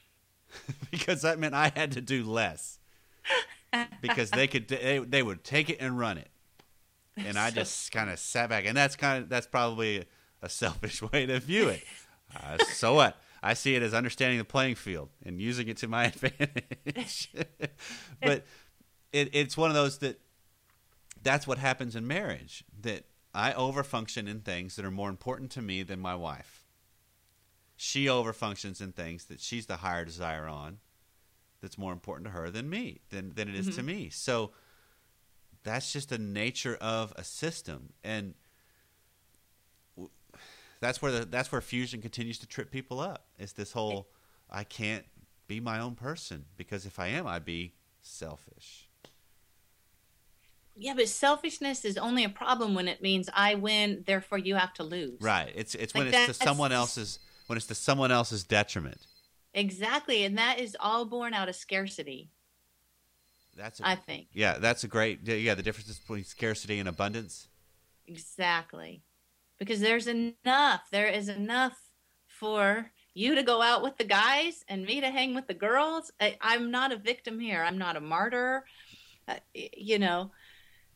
because 0.90 1.22
that 1.22 1.38
meant 1.38 1.54
I 1.54 1.72
had 1.74 1.92
to 1.92 2.00
do 2.00 2.24
less 2.24 2.78
because 4.00 4.30
they 4.30 4.46
could 4.46 4.68
they, 4.68 4.98
they 4.98 5.22
would 5.22 5.44
take 5.44 5.70
it 5.70 5.78
and 5.80 5.98
run 5.98 6.18
it, 6.18 6.30
and 7.16 7.38
I 7.38 7.50
just 7.50 7.92
kind 7.92 8.10
of 8.10 8.18
sat 8.18 8.48
back, 8.48 8.66
and 8.66 8.76
that's 8.76 8.96
kind 8.96 9.22
of 9.22 9.28
that's 9.28 9.46
probably 9.46 10.06
a 10.42 10.48
selfish 10.48 11.02
way 11.12 11.26
to 11.26 11.38
view 11.38 11.68
it. 11.68 11.84
Uh, 12.34 12.58
so 12.72 12.94
what? 12.94 13.16
I 13.46 13.54
see 13.54 13.76
it 13.76 13.82
as 13.84 13.94
understanding 13.94 14.38
the 14.38 14.44
playing 14.44 14.74
field 14.74 15.10
and 15.24 15.40
using 15.40 15.68
it 15.68 15.76
to 15.78 15.86
my 15.86 16.06
advantage. 16.14 17.32
but 18.20 18.44
it, 19.12 19.30
it's 19.32 19.56
one 19.56 19.70
of 19.70 19.76
those 19.76 19.98
that 19.98 20.20
that's 21.22 21.46
what 21.46 21.58
happens 21.58 21.94
in 21.94 22.08
marriage. 22.08 22.64
That 22.80 23.04
I 23.32 23.52
overfunction 23.52 24.28
in 24.28 24.40
things 24.40 24.74
that 24.74 24.84
are 24.84 24.90
more 24.90 25.08
important 25.08 25.52
to 25.52 25.62
me 25.62 25.84
than 25.84 26.00
my 26.00 26.16
wife. 26.16 26.64
She 27.76 28.06
overfunctions 28.06 28.80
in 28.80 28.90
things 28.90 29.26
that 29.26 29.40
she's 29.40 29.66
the 29.66 29.76
higher 29.76 30.04
desire 30.04 30.48
on 30.48 30.78
that's 31.62 31.78
more 31.78 31.92
important 31.92 32.26
to 32.26 32.32
her 32.32 32.50
than 32.50 32.68
me, 32.68 33.02
than, 33.10 33.32
than 33.34 33.48
it 33.48 33.54
is 33.54 33.66
to 33.76 33.82
mm-hmm. 33.82 33.86
me. 33.86 34.10
So 34.10 34.50
that's 35.62 35.92
just 35.92 36.08
the 36.08 36.18
nature 36.18 36.76
of 36.80 37.12
a 37.14 37.22
system. 37.22 37.92
And 38.02 38.34
that's 40.86 41.02
where 41.02 41.12
the 41.12 41.24
that's 41.26 41.50
where 41.52 41.60
fusion 41.60 42.00
continues 42.00 42.38
to 42.38 42.46
trip 42.46 42.70
people 42.70 43.00
up. 43.00 43.26
It's 43.38 43.52
this 43.52 43.72
whole 43.72 44.08
I 44.50 44.64
can't 44.64 45.04
be 45.48 45.60
my 45.60 45.78
own 45.80 45.94
person 45.94 46.44
because 46.56 46.86
if 46.86 46.98
I 46.98 47.08
am, 47.08 47.26
I'd 47.26 47.44
be 47.44 47.74
selfish. 48.02 48.88
yeah 50.76 50.94
but 50.94 51.08
selfishness 51.08 51.84
is 51.84 51.96
only 51.98 52.22
a 52.24 52.28
problem 52.28 52.74
when 52.74 52.86
it 52.86 53.00
means 53.02 53.28
i 53.34 53.54
win 53.54 54.04
therefore 54.06 54.38
you 54.38 54.54
have 54.54 54.72
to 54.74 54.82
lose 54.84 55.20
Right. 55.20 55.50
It's 55.54 55.74
it's 55.74 55.94
when 55.94 56.06
it's 56.08 56.26
to 56.26 56.34
someone 56.34 56.70
else's 56.72 57.18
when 57.46 57.56
it's 57.56 57.66
to 57.66 57.74
someone 57.74 58.12
else's 58.12 58.44
detriment. 58.44 59.00
exactly 59.54 60.24
and 60.24 60.36
that 60.38 60.60
is 60.60 60.76
all 60.78 61.04
born 61.06 61.32
out 61.34 61.48
of 61.48 61.56
scarcity 61.56 62.30
That's 63.56 63.80
a, 63.80 63.88
i 63.88 63.94
think 63.96 64.28
yeah. 64.32 64.58
That's 64.58 64.84
a 64.84 64.88
great 64.88 65.20
yeah. 65.26 65.54
The 65.54 65.62
difference 65.62 65.98
between 65.98 66.24
scarcity 66.24 66.78
and 66.78 66.88
abundance. 66.88 67.48
Exactly. 68.06 69.02
Because 69.58 69.80
there's 69.80 70.06
enough. 70.06 70.82
There 70.92 71.08
is 71.08 71.28
enough 71.28 71.78
for 72.26 72.90
you 73.14 73.34
to 73.34 73.42
go 73.42 73.62
out 73.62 73.82
with 73.82 73.96
the 73.96 74.04
guys 74.04 74.62
and 74.68 74.84
me 74.84 75.00
to 75.00 75.10
hang 75.10 75.34
with 75.34 75.46
the 75.46 75.54
girls. 75.54 76.10
I, 76.20 76.36
I'm 76.40 76.70
not 76.70 76.92
a 76.92 76.96
victim 76.96 77.40
here. 77.40 77.62
I'm 77.62 77.78
not 77.78 77.96
a 77.96 78.00
martyr. 78.00 78.64
Uh, 79.28 79.36
you 79.54 79.98
know, 79.98 80.30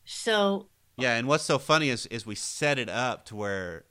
so 0.05 0.69
Yeah, 0.97 1.17
and 1.17 1.27
what's 1.27 1.45
so 1.45 1.59
funny 1.59 1.89
is 1.89 2.07
is 2.07 2.27
we 2.27 2.35
set 2.35 2.79
it 2.79 2.89
up 2.89 3.25
to 3.27 3.37
where 3.37 3.87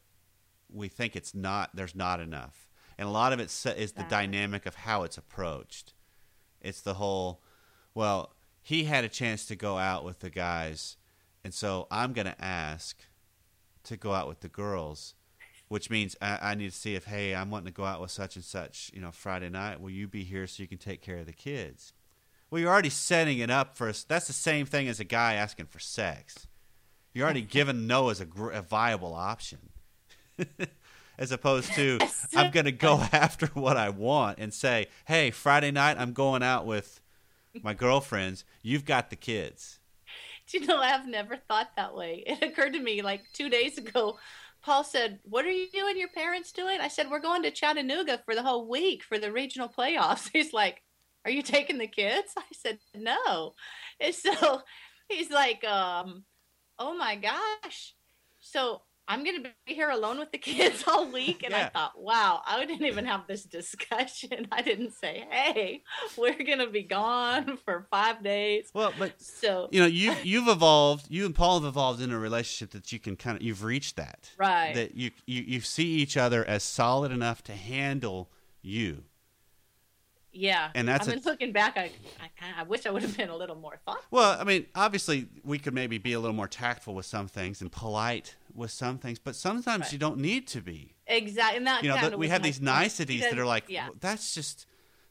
we 0.71 0.87
think 0.87 1.15
it's 1.15 1.33
not 1.33 1.75
there's 1.75 1.95
not 1.95 2.19
enough, 2.19 2.67
and 2.97 3.07
a 3.07 3.11
lot 3.11 3.33
of 3.33 3.39
it 3.39 3.45
is 3.45 3.63
the 3.63 3.71
Exactly. 3.81 4.05
dynamic 4.09 4.65
of 4.65 4.75
how 4.75 5.03
it's 5.03 5.17
approached. 5.17 5.93
It's 6.61 6.81
the 6.81 6.95
whole, 6.95 7.41
well, 7.95 8.35
he 8.61 8.83
had 8.83 9.03
a 9.03 9.09
chance 9.09 9.45
to 9.47 9.55
go 9.55 9.77
out 9.77 10.03
with 10.05 10.19
the 10.19 10.29
guys, 10.29 10.97
and 11.43 11.53
so 11.53 11.87
I'm 11.89 12.13
going 12.13 12.27
to 12.27 12.41
ask 12.43 12.97
to 13.83 13.97
go 13.97 14.13
out 14.13 14.27
with 14.27 14.41
the 14.41 14.49
girls, 14.49 15.15
which 15.67 15.89
means 15.89 16.15
I, 16.21 16.39
I 16.41 16.55
need 16.55 16.71
to 16.71 16.77
see 16.77 16.95
if 16.95 17.05
hey 17.05 17.35
I'm 17.35 17.49
wanting 17.49 17.67
to 17.67 17.73
go 17.73 17.85
out 17.85 18.01
with 18.01 18.11
such 18.11 18.35
and 18.35 18.45
such, 18.45 18.91
you 18.93 19.01
know, 19.01 19.11
Friday 19.11 19.49
night. 19.49 19.81
Will 19.81 19.89
you 19.89 20.07
be 20.07 20.23
here 20.23 20.47
so 20.47 20.61
you 20.61 20.67
can 20.67 20.77
take 20.77 21.01
care 21.01 21.17
of 21.17 21.25
the 21.25 21.33
kids? 21.33 21.93
Well, 22.49 22.59
you're 22.59 22.71
already 22.71 22.89
setting 22.89 23.39
it 23.39 23.51
up 23.51 23.77
for 23.77 23.89
us. 23.89 24.03
That's 24.03 24.27
the 24.27 24.33
same 24.33 24.65
thing 24.65 24.87
as 24.87 24.99
a 24.99 25.03
guy 25.03 25.35
asking 25.35 25.67
for 25.67 25.79
sex. 25.79 26.47
You're 27.13 27.25
already 27.25 27.41
given 27.57 27.87
no 27.87 28.09
as 28.09 28.21
a, 28.21 28.27
a 28.51 28.61
viable 28.61 29.13
option, 29.13 29.69
as 31.17 31.31
opposed 31.31 31.73
to 31.73 31.99
I'm 32.35 32.51
going 32.51 32.65
to 32.65 32.71
go 32.71 32.97
after 33.11 33.47
what 33.47 33.77
I 33.77 33.89
want 33.89 34.39
and 34.39 34.53
say, 34.53 34.87
"Hey, 35.05 35.31
Friday 35.31 35.71
night 35.71 35.97
I'm 35.99 36.13
going 36.13 36.43
out 36.43 36.65
with 36.65 37.01
my 37.61 37.73
girlfriends. 37.73 38.45
You've 38.61 38.85
got 38.85 39.09
the 39.09 39.15
kids." 39.15 39.78
You 40.53 40.65
know, 40.65 40.77
I've 40.79 41.07
never 41.07 41.37
thought 41.37 41.71
that 41.75 41.95
way. 41.95 42.23
It 42.27 42.43
occurred 42.43 42.73
to 42.73 42.79
me 42.79 43.01
like 43.01 43.23
two 43.33 43.49
days 43.49 43.77
ago. 43.77 44.17
Paul 44.61 44.83
said, 44.83 45.19
What 45.23 45.45
are 45.45 45.51
you 45.51 45.87
and 45.87 45.97
your 45.97 46.09
parents 46.09 46.51
doing? 46.51 46.79
I 46.81 46.87
said, 46.87 47.09
We're 47.09 47.19
going 47.19 47.43
to 47.43 47.51
Chattanooga 47.51 48.21
for 48.25 48.35
the 48.35 48.43
whole 48.43 48.67
week 48.67 49.03
for 49.03 49.19
the 49.19 49.31
regional 49.31 49.69
playoffs. 49.69 50.29
He's 50.33 50.53
like, 50.53 50.81
Are 51.25 51.31
you 51.31 51.41
taking 51.41 51.77
the 51.77 51.87
kids? 51.87 52.33
I 52.37 52.43
said, 52.53 52.79
No. 52.95 53.55
And 53.99 54.15
so 54.15 54.61
he's 55.07 55.29
like, 55.29 55.63
um, 55.63 56.23
Oh 56.77 56.95
my 56.95 57.15
gosh. 57.15 57.95
So 58.39 58.81
I'm 59.09 59.23
going 59.23 59.41
to 59.41 59.49
be 59.65 59.73
here 59.73 59.89
alone 59.89 60.19
with 60.19 60.31
the 60.31 60.37
kids 60.37 60.83
all 60.87 61.11
week. 61.11 61.43
And 61.43 61.53
I 61.53 61.67
thought, 61.67 61.99
Wow, 61.99 62.41
I 62.45 62.63
didn't 62.65 62.85
even 62.85 63.05
have 63.05 63.25
this 63.27 63.43
discussion. 63.43 64.47
I 64.51 64.61
didn't 64.61 64.93
say, 64.93 65.25
Hey, 65.29 65.83
we're 66.15 66.37
going 66.37 66.59
to 66.59 66.67
be 66.67 66.83
gone 66.83 67.57
for 67.65 67.87
five 67.89 68.23
days. 68.23 68.69
Well, 68.73 68.93
but 68.97 69.19
So, 69.19 69.67
you 69.71 69.81
know, 69.81 69.87
you 69.87 70.15
you've 70.23 70.47
evolved. 70.47 71.07
You 71.09 71.25
and 71.25 71.33
Paul 71.33 71.59
have 71.59 71.67
evolved 71.67 72.01
in 72.01 72.11
a 72.11 72.19
relationship 72.19 72.71
that 72.71 72.91
you 72.91 72.99
can 72.99 73.15
kind 73.15 73.35
of 73.35 73.41
you've 73.41 73.63
reached 73.63 73.95
that 73.95 74.31
right. 74.37 74.75
that 74.75 74.95
you 74.95 75.09
you 75.25 75.41
you 75.41 75.61
see 75.61 75.87
each 75.87 76.15
other 76.15 76.45
as 76.45 76.63
solid 76.63 77.11
enough 77.11 77.43
to 77.45 77.53
handle 77.53 78.29
you. 78.61 79.05
Yeah, 80.31 80.69
And 80.75 80.87
that's 80.87 81.07
I 81.07 81.11
a- 81.11 81.15
mean, 81.15 81.23
looking 81.25 81.51
back, 81.51 81.75
I, 81.77 81.91
I 82.21 82.59
I 82.59 82.63
wish 82.63 82.85
I 82.85 82.91
would 82.91 83.01
have 83.01 83.17
been 83.17 83.29
a 83.29 83.35
little 83.35 83.55
more 83.55 83.79
thoughtful. 83.85 84.05
Well, 84.11 84.39
I 84.39 84.43
mean, 84.43 84.67
obviously, 84.75 85.27
we 85.43 85.57
could 85.57 85.73
maybe 85.73 85.97
be 85.97 86.13
a 86.13 86.19
little 86.19 86.35
more 86.35 86.47
tactful 86.47 86.93
with 86.93 87.05
some 87.07 87.27
things 87.27 87.61
and 87.61 87.71
polite 87.71 88.35
with 88.53 88.69
some 88.71 88.99
things, 88.99 89.17
but 89.17 89.35
sometimes 89.35 89.85
Right. 89.85 89.93
you 89.93 89.97
don't 89.97 90.19
need 90.19 90.47
to 90.49 90.61
be. 90.61 90.93
Exactly, 91.07 91.57
and 91.57 91.65
that 91.67 91.83
You 91.83 91.89
know, 91.89 91.97
kinda 91.97 92.17
we 92.17 92.27
have 92.27 92.43
these 92.43 92.61
niceties 92.61 93.21
that 93.21 93.39
are 93.39 93.45
like, 93.45 93.65
yeah, 93.67 93.87
"Well, 93.87 93.95
that's 93.99 94.33
just 94.35 94.67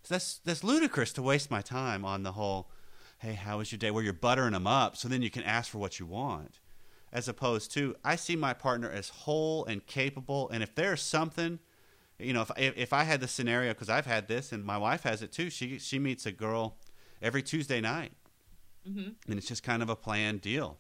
that's 0.08 0.38
that's 0.44 0.62
ludicrous 0.62 1.12
to 1.14 1.22
waste 1.22 1.50
my 1.50 1.62
time 1.62 2.04
on 2.04 2.22
the 2.22 2.32
whole. 2.32 2.70
Hey, 3.18 3.34
how 3.34 3.58
was 3.58 3.72
your 3.72 3.78
day? 3.80 3.90
Where 3.90 4.04
you're 4.04 4.12
buttering 4.12 4.52
them 4.52 4.66
up, 4.68 4.96
so 4.96 5.08
then 5.08 5.22
you 5.22 5.30
can 5.30 5.42
ask 5.42 5.70
for 5.72 5.78
what 5.78 5.98
you 5.98 6.06
want, 6.06 6.60
as 7.12 7.26
opposed 7.26 7.72
to 7.72 7.96
I 8.04 8.14
see 8.14 8.36
my 8.36 8.54
partner 8.54 8.88
as 8.88 9.08
whole 9.08 9.64
and 9.64 9.84
capable, 9.84 10.48
and 10.50 10.62
if 10.62 10.76
there's 10.76 11.02
something, 11.02 11.58
you 12.18 12.32
know, 12.32 12.42
if 12.42 12.50
if, 12.56 12.76
if 12.76 12.92
I 12.92 13.04
had 13.04 13.20
the 13.20 13.28
scenario 13.28 13.72
because 13.72 13.88
I've 13.88 14.06
had 14.06 14.28
this 14.28 14.52
and 14.52 14.64
my 14.64 14.76
wife 14.78 15.02
has 15.04 15.22
it 15.22 15.32
too. 15.32 15.50
She 15.50 15.78
she 15.78 15.98
meets 15.98 16.26
a 16.26 16.32
girl 16.32 16.76
every 17.22 17.42
Tuesday 17.42 17.80
night, 17.80 18.12
Mhm. 18.88 19.14
and 19.28 19.38
it's 19.38 19.48
just 19.48 19.62
kind 19.62 19.82
of 19.82 19.88
a 19.88 19.96
planned 19.96 20.40
deal. 20.40 20.78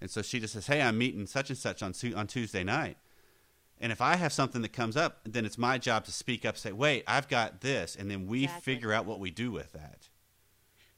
And 0.00 0.10
so 0.10 0.22
she 0.22 0.40
just 0.40 0.54
says, 0.54 0.66
"Hey, 0.66 0.82
I'm 0.82 0.98
meeting 0.98 1.26
such 1.26 1.50
and 1.50 1.58
such 1.58 1.82
on 1.82 1.94
on 2.16 2.26
Tuesday 2.26 2.64
night." 2.64 2.96
And 3.80 3.90
if 3.90 4.00
I 4.00 4.16
have 4.16 4.32
something 4.32 4.62
that 4.62 4.72
comes 4.72 4.96
up, 4.96 5.20
then 5.24 5.44
it's 5.44 5.58
my 5.58 5.76
job 5.78 6.04
to 6.04 6.12
speak 6.12 6.44
up, 6.44 6.56
say, 6.56 6.72
"Wait, 6.72 7.04
I've 7.06 7.28
got 7.28 7.60
this," 7.62 7.96
and 7.96 8.10
then 8.10 8.26
we 8.26 8.44
Exactly. 8.44 8.74
figure 8.74 8.92
out 8.92 9.06
what 9.06 9.18
we 9.20 9.30
do 9.30 9.50
with 9.50 9.72
that. 9.72 10.08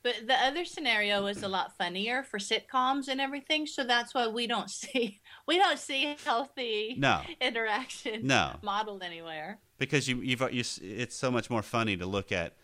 But 0.04 0.26
the 0.28 0.34
other 0.34 0.64
scenario 0.66 1.24
is 1.26 1.42
a 1.42 1.48
lot 1.48 1.76
funnier 1.78 2.22
for 2.22 2.38
sitcoms 2.38 3.08
and 3.08 3.20
everything, 3.22 3.66
so 3.66 3.82
that's 3.84 4.14
why 4.14 4.28
we 4.28 4.46
don't 4.46 4.70
see 4.82 5.20
we 5.48 5.56
don't 5.58 5.78
see 5.78 6.14
healthy 6.24 6.94
No. 6.98 7.22
interaction 7.40 8.26
No. 8.26 8.56
modeled 8.62 9.02
anywhere. 9.02 9.58
because 9.78 10.06
you 10.06 10.20
you've 10.20 10.42
you, 10.52 10.62
it's 10.82 11.16
so 11.16 11.30
much 11.30 11.48
more 11.50 11.62
funny 11.62 11.96
to 11.96 12.06
look 12.06 12.30
at 12.30 12.54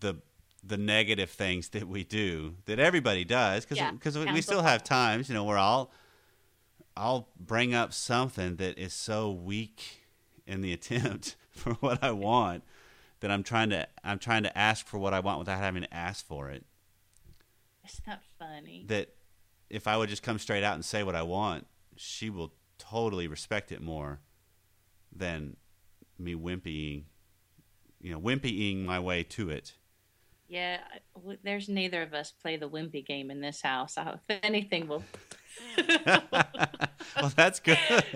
the 0.00 0.14
the 0.64 0.76
negative 0.76 1.30
things 1.30 1.68
that 1.70 1.86
we 1.88 2.04
do 2.04 2.54
that 2.66 2.78
everybody 2.78 3.24
does 3.24 3.64
because 3.64 3.78
Yeah, 3.78 3.92
because 3.92 4.18
we 4.18 4.24
counts 4.24 4.46
still 4.46 4.62
have 4.62 4.82
times 4.82 5.28
you 5.28 5.34
know 5.34 5.44
where 5.44 5.58
I'll 5.58 5.90
I'll 6.96 7.28
bring 7.38 7.74
up 7.74 7.92
something 7.92 8.56
that 8.56 8.78
is 8.78 8.92
so 8.92 9.30
weak 9.30 10.04
in 10.46 10.60
the 10.62 10.72
attempt 10.78 11.36
for 11.50 11.74
what 11.74 12.02
I 12.02 12.12
want 12.12 12.62
that 13.20 13.30
I'm 13.30 13.42
trying 13.42 13.70
to 13.70 13.86
I'm 14.04 14.18
trying 14.18 14.42
to 14.44 14.58
ask 14.58 14.86
for 14.86 14.98
what 14.98 15.14
I 15.14 15.20
want 15.20 15.38
without 15.38 15.58
having 15.58 15.82
to 15.82 15.94
ask 15.94 16.26
for 16.26 16.50
it 16.50 16.64
It's 17.84 18.00
not 18.06 18.20
funny. 18.38 18.84
that 18.88 19.14
if 19.68 19.86
I 19.86 19.96
would 19.96 20.08
just 20.08 20.22
come 20.22 20.38
straight 20.38 20.64
out 20.64 20.74
and 20.74 20.84
say 20.84 21.02
what 21.02 21.14
I 21.14 21.22
want 21.22 21.66
she 21.96 22.30
will 22.30 22.52
totally 22.78 23.26
respect 23.28 23.70
it 23.72 23.82
more 23.82 24.20
than 25.14 25.56
me 26.18 26.34
wimpying 26.34 27.04
you 28.00 28.10
know 28.12 28.20
wimpying 28.20 28.84
my 28.84 28.98
way 28.98 29.22
to 29.22 29.50
it 29.50 29.74
Yeah, 30.50 30.78
there's 31.44 31.68
neither 31.68 32.02
of 32.02 32.12
us 32.12 32.32
play 32.32 32.56
the 32.56 32.68
wimpy 32.68 33.06
game 33.06 33.30
in 33.30 33.40
this 33.40 33.62
house. 33.62 33.96
I, 33.96 34.18
if 34.28 34.40
anything, 34.42 34.88
we'll. 34.88 35.04
well, 35.86 37.32
that's 37.36 37.60
good. 37.60 37.78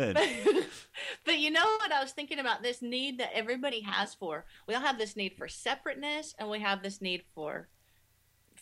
but 1.25 1.39
you 1.39 1.53
know 1.53 1.65
what 1.79 1.93
I 1.93 2.03
was 2.03 2.11
thinking 2.11 2.41
about 2.41 2.61
this 2.61 2.83
need 2.83 3.19
that 3.19 3.31
everybody 3.33 3.83
has 3.83 4.15
for. 4.15 4.47
We 4.67 4.75
all 4.75 4.81
have 4.81 4.99
this 4.99 5.15
need 5.15 5.35
for 5.39 5.47
separateness, 5.47 6.35
and 6.37 6.51
we 6.51 6.59
have 6.59 6.83
this 6.83 7.01
need 7.01 7.23
for 7.37 7.69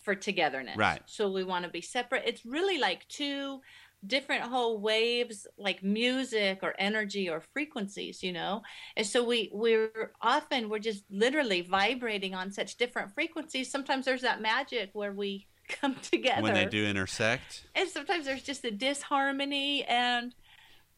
for 0.03 0.15
togetherness. 0.15 0.77
Right. 0.77 1.01
So 1.07 1.33
we 1.33 1.43
want 1.43 1.65
to 1.65 1.71
be 1.71 1.81
separate. 1.81 2.25
It's 2.27 2.45
really 2.45 2.77
like 2.77 3.09
two 3.09 3.63
different 4.07 4.43
whole 4.43 4.81
waves 4.81 5.47
like 5.57 5.83
music 5.83 6.61
or 6.63 6.75
energy 6.79 7.29
or 7.29 7.41
frequencies 7.41 8.23
you 8.23 8.33
know? 8.33 8.63
And 8.97 9.07
so 9.07 9.25
we 9.25 9.51
we're 9.53 10.13
often 10.21 10.69
we're 10.69 10.79
just 10.79 11.05
literally 11.11 11.63
vibrating 11.63 12.35
on 12.35 12.51
such 12.51 12.77
different 12.77 13.13
frequencies. 13.13 13.71
Sometimes 13.71 14.05
there's 14.05 14.23
that 14.23 14.41
magic 14.41 14.91
where 14.93 15.13
we 15.13 15.47
come 15.69 15.97
together 15.97 16.43
when 16.43 16.55
they 16.55 16.67
do 16.67 16.85
intersect, 16.85 17.67
and 17.75 17.89
sometimes 17.89 18.27
there's 18.27 18.43
just 18.43 18.65
a 18.65 18.71
disharmony 18.71 19.85
and 19.85 20.35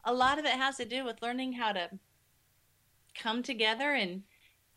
a 0.03 0.13
lot 0.13 0.37
of 0.37 0.45
it 0.45 0.51
has 0.51 0.77
to 0.77 0.85
do 0.85 1.03
with 1.03 1.21
learning 1.21 1.53
how 1.53 1.71
to 1.71 1.89
come 3.15 3.41
together 3.41 3.93
and 3.93 4.23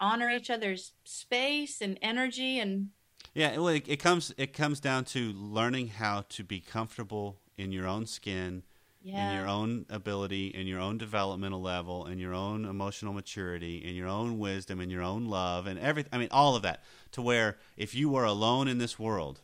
honor 0.01 0.31
each 0.31 0.49
other's 0.49 0.93
space 1.05 1.81
and 1.81 1.99
energy 2.01 2.59
and 2.59 2.88
yeah, 3.35 3.57
well, 3.57 3.69
it, 3.69 3.88
it 3.88 3.99
comes 3.99 4.33
it 4.37 4.53
comes 4.53 4.81
down 4.81 5.05
to 5.07 5.33
learning 5.33 5.88
how 5.88 6.25
to 6.31 6.43
be 6.45 6.61
comfortable 6.61 7.41
in 7.59 7.73
your 7.73 7.87
own 7.87 8.07
skin, 8.07 8.62
yeah 9.03 9.31
in 9.31 9.37
your 9.37 9.47
own 9.49 9.85
ability, 9.90 10.49
in 10.49 10.66
your 10.66 10.81
own 10.81 10.99
developmental 10.99 11.61
level, 11.61 12.07
in 12.07 12.18
your 12.18 12.35
own 12.35 12.64
emotional 12.64 13.12
maturity, 13.12 13.85
in 13.85 13.94
your 13.94 14.09
own 14.09 14.38
wisdom, 14.38 14.81
in 14.81 14.90
your 14.90 15.03
own 15.03 15.27
love, 15.27 15.66
and 15.66 15.79
everything. 15.79 16.11
I 16.12 16.18
mean, 16.18 16.29
all 16.31 16.57
of 16.57 16.62
that. 16.62 16.83
To 17.12 17.23
where 17.23 17.59
if 17.77 17.94
you 17.94 18.09
were 18.09 18.25
alone 18.25 18.68
in 18.68 18.79
this 18.79 18.99
world, 18.99 19.40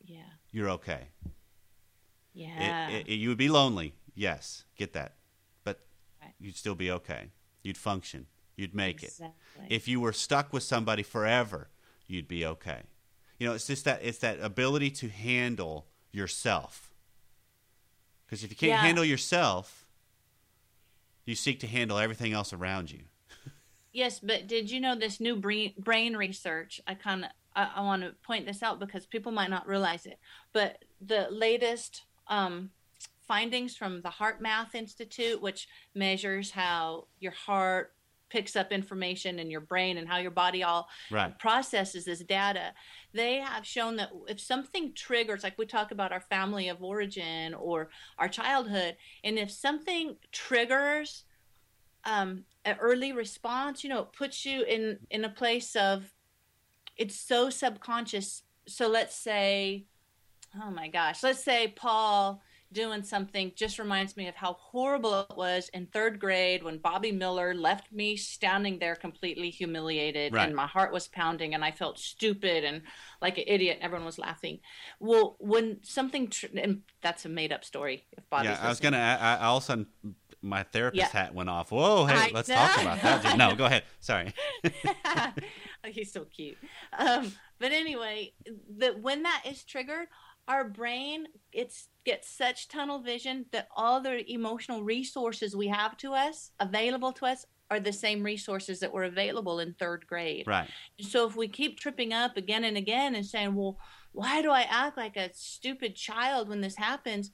yeah 0.00 0.22
you're 0.52 0.70
okay. 0.70 1.08
yeah 2.32 2.88
It, 2.88 3.08
it, 3.08 3.14
you 3.14 3.28
would 3.28 3.38
be 3.38 3.48
lonely, 3.48 3.94
yes, 4.14 4.64
get 4.76 4.92
that, 4.92 5.14
but 5.64 5.80
Right. 6.22 6.34
you'd 6.38 6.56
still 6.56 6.74
be 6.74 6.90
okay. 6.90 7.30
You'd 7.62 7.78
function. 7.78 8.26
You'd 8.56 8.74
make 8.74 9.02
it. 9.02 9.12
If 9.68 9.88
you 9.88 10.00
were 10.00 10.12
stuck 10.12 10.52
with 10.52 10.62
somebody 10.62 11.02
forever, 11.02 11.68
you'd 12.06 12.28
be 12.28 12.46
okay. 12.46 12.82
You 13.38 13.48
know, 13.48 13.54
it's 13.54 13.66
just 13.66 13.84
that 13.84 14.00
it's 14.02 14.18
that 14.18 14.38
ability 14.40 14.90
to 14.90 15.08
handle 15.08 15.86
yourself. 16.14 16.92
Because 18.24 18.44
if 18.44 18.50
you 18.50 18.56
can't 18.56 18.70
Yeah. 18.70 18.82
handle 18.82 19.04
yourself, 19.04 19.86
you 21.26 21.34
seek 21.34 21.60
to 21.60 21.66
handle 21.66 21.98
everything 21.98 22.32
else 22.32 22.52
around 22.52 22.90
you. 22.90 23.04
Yes, 23.92 24.18
but 24.18 24.48
did 24.48 24.72
you 24.72 24.80
know 24.80 24.96
this 24.96 25.20
new 25.20 25.36
brain, 25.36 25.72
brain 25.78 26.16
research? 26.16 26.80
I 26.84 26.94
kind 26.94 27.24
of 27.26 27.30
I, 27.54 27.70
I 27.76 27.80
want 27.82 28.02
to 28.02 28.16
point 28.26 28.44
this 28.44 28.60
out 28.60 28.80
because 28.80 29.06
people 29.06 29.30
might 29.30 29.50
not 29.50 29.68
realize 29.68 30.04
it. 30.04 30.18
But 30.52 30.84
the 31.00 31.28
latest 31.30 32.02
um, 32.26 32.70
findings 33.28 33.76
from 33.76 34.02
the 34.02 34.08
HeartMath 34.08 34.74
Institute, 34.74 35.40
which 35.40 35.68
measures 35.94 36.50
how 36.50 37.06
your 37.20 37.30
heart 37.30 37.93
picks 38.34 38.56
up 38.56 38.72
information 38.72 39.38
in 39.38 39.48
your 39.48 39.60
brain 39.60 39.96
and 39.96 40.08
how 40.08 40.16
your 40.16 40.32
body 40.32 40.64
all 40.64 40.88
Right. 41.08 41.38
processes 41.38 42.04
this 42.04 42.18
data, 42.24 42.74
they 43.12 43.36
have 43.36 43.64
shown 43.64 43.94
that 43.94 44.10
if 44.26 44.40
something 44.40 44.92
triggers, 44.92 45.44
like 45.44 45.56
we 45.56 45.66
talk 45.66 45.92
about 45.92 46.10
our 46.10 46.20
family 46.20 46.68
of 46.68 46.82
origin 46.82 47.54
or 47.54 47.90
our 48.18 48.28
childhood, 48.28 48.96
and 49.22 49.38
if 49.38 49.52
something 49.52 50.16
triggers 50.32 51.22
um, 52.04 52.44
an 52.64 52.76
early 52.80 53.12
response, 53.12 53.84
you 53.84 53.88
know, 53.88 54.00
it 54.00 54.12
puts 54.12 54.44
you 54.44 54.64
in 54.64 54.98
in 55.10 55.24
a 55.24 55.28
place 55.28 55.76
of 55.76 56.12
it's 56.96 57.14
so 57.14 57.50
subconscious. 57.50 58.42
So 58.66 58.88
let's 58.88 59.14
say, 59.14 59.86
oh 60.60 60.72
my 60.72 60.88
gosh, 60.88 61.22
let's 61.22 61.44
say 61.44 61.68
Paul 61.68 62.42
doing 62.72 63.02
something 63.04 63.52
just 63.54 63.78
reminds 63.78 64.16
me 64.16 64.26
of 64.26 64.34
how 64.34 64.54
horrible 64.54 65.20
it 65.30 65.36
was 65.36 65.68
in 65.72 65.86
third 65.86 66.18
grade 66.18 66.62
when 66.62 66.78
Bobby 66.78 67.12
Miller 67.12 67.54
left 67.54 67.92
me 67.92 68.16
standing 68.16 68.78
there 68.80 68.96
completely 68.96 69.50
humiliated 69.50 70.34
Right. 70.34 70.46
and 70.46 70.56
my 70.56 70.66
heart 70.66 70.92
was 70.92 71.06
pounding 71.06 71.54
and 71.54 71.64
I 71.64 71.70
felt 71.70 71.98
stupid 71.98 72.64
and 72.64 72.82
like 73.22 73.38
an 73.38 73.44
idiot. 73.46 73.78
Everyone 73.80 74.04
was 74.06 74.18
laughing. 74.18 74.58
Well, 74.98 75.36
when 75.38 75.78
something, 75.84 76.28
tr- 76.28 76.46
and 76.56 76.82
that's 77.00 77.24
a 77.24 77.28
made 77.28 77.52
up 77.52 77.64
story. 77.64 78.04
If 78.12 78.28
Bobby's 78.28 78.50
yeah, 78.50 78.58
I 78.60 78.68
was 78.68 78.80
gonna. 78.80 78.98
I, 78.98 79.36
I 79.36 79.44
all 79.46 79.58
of 79.58 79.62
a 79.62 79.66
sudden, 79.66 79.86
my 80.42 80.62
therapist 80.64 81.00
Yeah. 81.14 81.20
hat 81.20 81.34
went 81.34 81.48
off. 81.48 81.70
Whoa, 81.70 82.06
hey, 82.06 82.14
I 82.14 82.30
let's 82.34 82.48
know. 82.48 82.54
talk 82.56 82.82
about 82.82 83.00
that. 83.02 83.36
No, 83.38 83.54
go 83.54 83.64
ahead. 83.66 83.84
Sorry. 84.00 84.34
Oh, 84.64 85.32
he's 85.86 86.12
so 86.12 86.24
cute. 86.24 86.58
Um, 86.98 87.32
but 87.58 87.72
anyway, 87.72 88.32
the 88.76 88.88
when 89.00 89.22
that 89.22 89.42
is 89.46 89.64
triggered, 89.64 90.08
our 90.48 90.64
brain 90.64 91.26
it's 91.52 91.88
gets 92.04 92.28
such 92.28 92.68
tunnel 92.68 93.00
vision 93.00 93.46
that 93.50 93.68
all 93.74 94.00
the 94.00 94.30
emotional 94.30 94.82
resources 94.82 95.56
we 95.56 95.68
have 95.68 95.96
to 95.96 96.12
us 96.12 96.50
available 96.60 97.12
to 97.12 97.24
us 97.24 97.46
are 97.70 97.80
the 97.80 97.92
same 97.92 98.22
resources 98.22 98.80
that 98.80 98.92
were 98.92 99.04
available 99.04 99.58
in 99.58 99.72
third 99.74 100.06
grade. 100.06 100.46
Right. 100.46 100.68
So 101.00 101.26
if 101.26 101.34
we 101.34 101.48
keep 101.48 101.80
tripping 101.80 102.12
up 102.12 102.36
again 102.36 102.64
and 102.64 102.76
again 102.76 103.14
and 103.14 103.24
saying, 103.24 103.54
"Well, 103.54 103.78
why 104.12 104.42
do 104.42 104.50
I 104.50 104.62
act 104.62 104.96
like 104.96 105.16
a 105.16 105.32
stupid 105.32 105.96
child 105.96 106.48
when 106.48 106.60
this 106.60 106.76
happens?" 106.76 107.30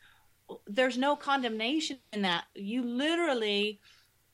There's 0.67 0.99
no 0.99 1.17
condemnation 1.17 1.99
in 2.13 2.23
that. 2.23 2.45
You 2.55 2.83
literally 2.83 3.81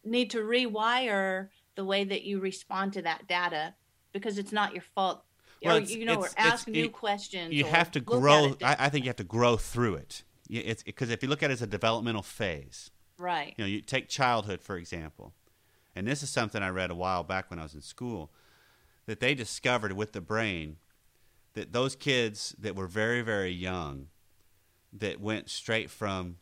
need 0.05 0.31
to 0.31 0.39
rewire 0.39 1.49
the 1.75 1.85
way 1.85 2.05
that 2.05 2.25
you 2.25 2.41
respond 2.41 2.93
to 2.95 3.03
that 3.03 3.27
data 3.27 3.75
because 4.13 4.39
it's 4.39 4.53
not 4.53 4.73
your 4.73 4.85
fault. 4.95 5.25
Well, 5.63 5.77
or, 5.79 5.81
you 5.81 6.05
know, 6.05 6.17
or 6.21 6.29
ask 6.37 6.69
new 6.69 6.85
you- 6.85 6.91
questions. 6.91 7.53
You 7.53 7.65
have 7.65 7.91
to 7.93 8.01
grow. 8.01 8.57
I, 8.63 8.77
I 8.79 8.89
think 8.89 9.05
you 9.05 9.09
have 9.09 9.17
to 9.17 9.25
grow 9.25 9.57
through 9.57 9.95
it. 9.97 10.23
It's 10.49 10.83
because 10.83 11.11
if 11.11 11.23
you 11.23 11.29
look 11.29 11.43
at 11.43 11.51
it 11.51 11.55
as 11.55 11.63
a 11.63 11.67
developmental 11.67 12.23
phase, 12.23 12.91
right. 13.19 13.55
You 13.57 13.65
know, 13.65 13.69
you 13.69 13.81
take 13.81 14.09
childhood 14.09 14.61
for 14.61 14.77
example, 14.77 15.33
and 15.97 16.07
this 16.07 16.23
is 16.23 16.31
something 16.31 16.63
I 16.63 16.69
read 16.69 16.91
a 16.91 16.95
while 16.95 17.25
back 17.25 17.51
when 17.51 17.59
I 17.59 17.63
was 17.65 17.75
in 17.75 17.81
school, 17.81 18.31
that 19.07 19.19
they 19.21 19.35
discovered 19.35 19.93
with 19.93 20.13
the 20.13 20.21
brain 20.21 20.77
that 21.55 21.73
those 21.73 21.97
kids 21.97 22.55
that 22.59 22.77
were 22.77 22.87
very 22.87 23.23
very 23.23 23.51
young, 23.51 24.09
that 24.93 25.21
went 25.21 25.51
straight 25.51 25.91
from 25.91 26.37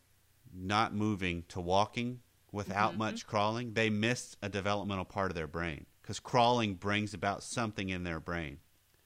not 0.53 0.93
moving 0.93 1.43
to 1.49 1.59
walking 1.59 2.19
without 2.51 2.93
Mhm. 2.93 2.97
much 2.97 3.25
crawling, 3.25 3.73
they 3.73 3.89
missed 3.89 4.37
a 4.41 4.49
developmental 4.49 5.03
part 5.05 5.31
of 5.31 5.35
their 5.35 5.47
brain 5.47 5.85
because 6.01 6.19
crawling 6.19 6.75
brings 6.75 7.13
about 7.13 7.41
something 7.43 7.89
in 7.89 8.03
their 8.03 8.19
brain. 8.19 8.59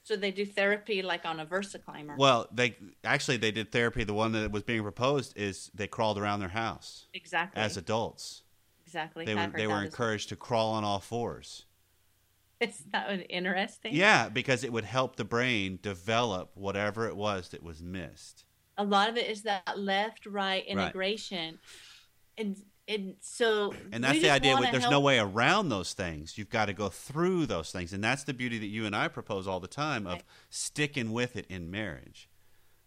So 0.10 0.16
they 0.16 0.32
do 0.32 0.44
therapy 0.44 1.04
like 1.04 1.24
on 1.24 1.40
a 1.40 1.46
VersaClimber. 1.46 2.18
Well, 2.18 2.48
they 2.52 2.76
actually 3.04 3.38
they 3.38 3.52
did 3.52 3.72
therapy. 3.72 4.04
The 4.04 4.16
one 4.16 4.32
that 4.32 4.52
was 4.52 4.64
being 4.64 4.82
proposed 4.82 5.38
is 5.38 5.70
they 5.76 5.86
crawled 5.86 6.18
around 6.18 6.40
their 6.40 6.50
house 6.50 7.06
exactly. 7.14 7.62
as 7.62 7.78
adults. 7.78 8.42
exactly. 8.88 9.24
They 9.26 9.36
I've 9.36 9.52
were 9.52 9.58
they 9.60 9.68
were 9.68 9.84
encouraged 9.84 10.30
to 10.30 10.36
crawl 10.36 10.72
on 10.72 10.84
all 10.84 11.00
fours. 11.00 11.66
Is 12.60 12.86
that 12.92 13.24
interesting? 13.30 13.94
Yeah, 13.94 14.30
because 14.30 14.64
it 14.64 14.74
would 14.74 14.84
help 14.84 15.16
the 15.16 15.26
brain 15.26 15.78
develop 15.80 16.54
whatever 16.56 17.08
it 17.08 17.16
was 17.16 17.50
that 17.50 17.62
was 17.62 17.84
missed. 17.84 18.46
a 18.80 18.84
lot 18.84 19.10
of 19.10 19.16
it 19.16 19.30
is 19.30 19.44
that 19.44 19.78
left 19.78 20.26
right 20.26 20.66
integration 20.66 21.60
and 22.36 22.58
and 22.90 23.16
so 23.22 23.74
And 23.94 24.04
that's 24.04 24.20
the 24.22 24.30
idea. 24.32 24.58
there's 24.72 24.90
no 24.90 25.00
way 25.00 25.20
around 25.20 25.70
those 25.70 25.94
things. 25.94 26.38
You've 26.38 26.50
got 26.50 26.66
to 26.66 26.74
go 26.74 26.90
through 26.90 27.46
those 27.46 27.72
things, 27.72 27.94
and 27.94 28.04
that's 28.04 28.24
the 28.26 28.34
beauty 28.34 28.58
that 28.60 28.66
you 28.68 28.86
and 28.86 28.96
I 28.96 29.08
propose 29.08 29.48
all 29.48 29.60
the 29.62 29.68
time 29.68 30.06
of 30.08 30.14
Right. 30.14 30.24
sticking 30.50 31.12
with 31.14 31.36
it 31.38 31.46
in 31.48 31.70
marriage, 31.72 32.28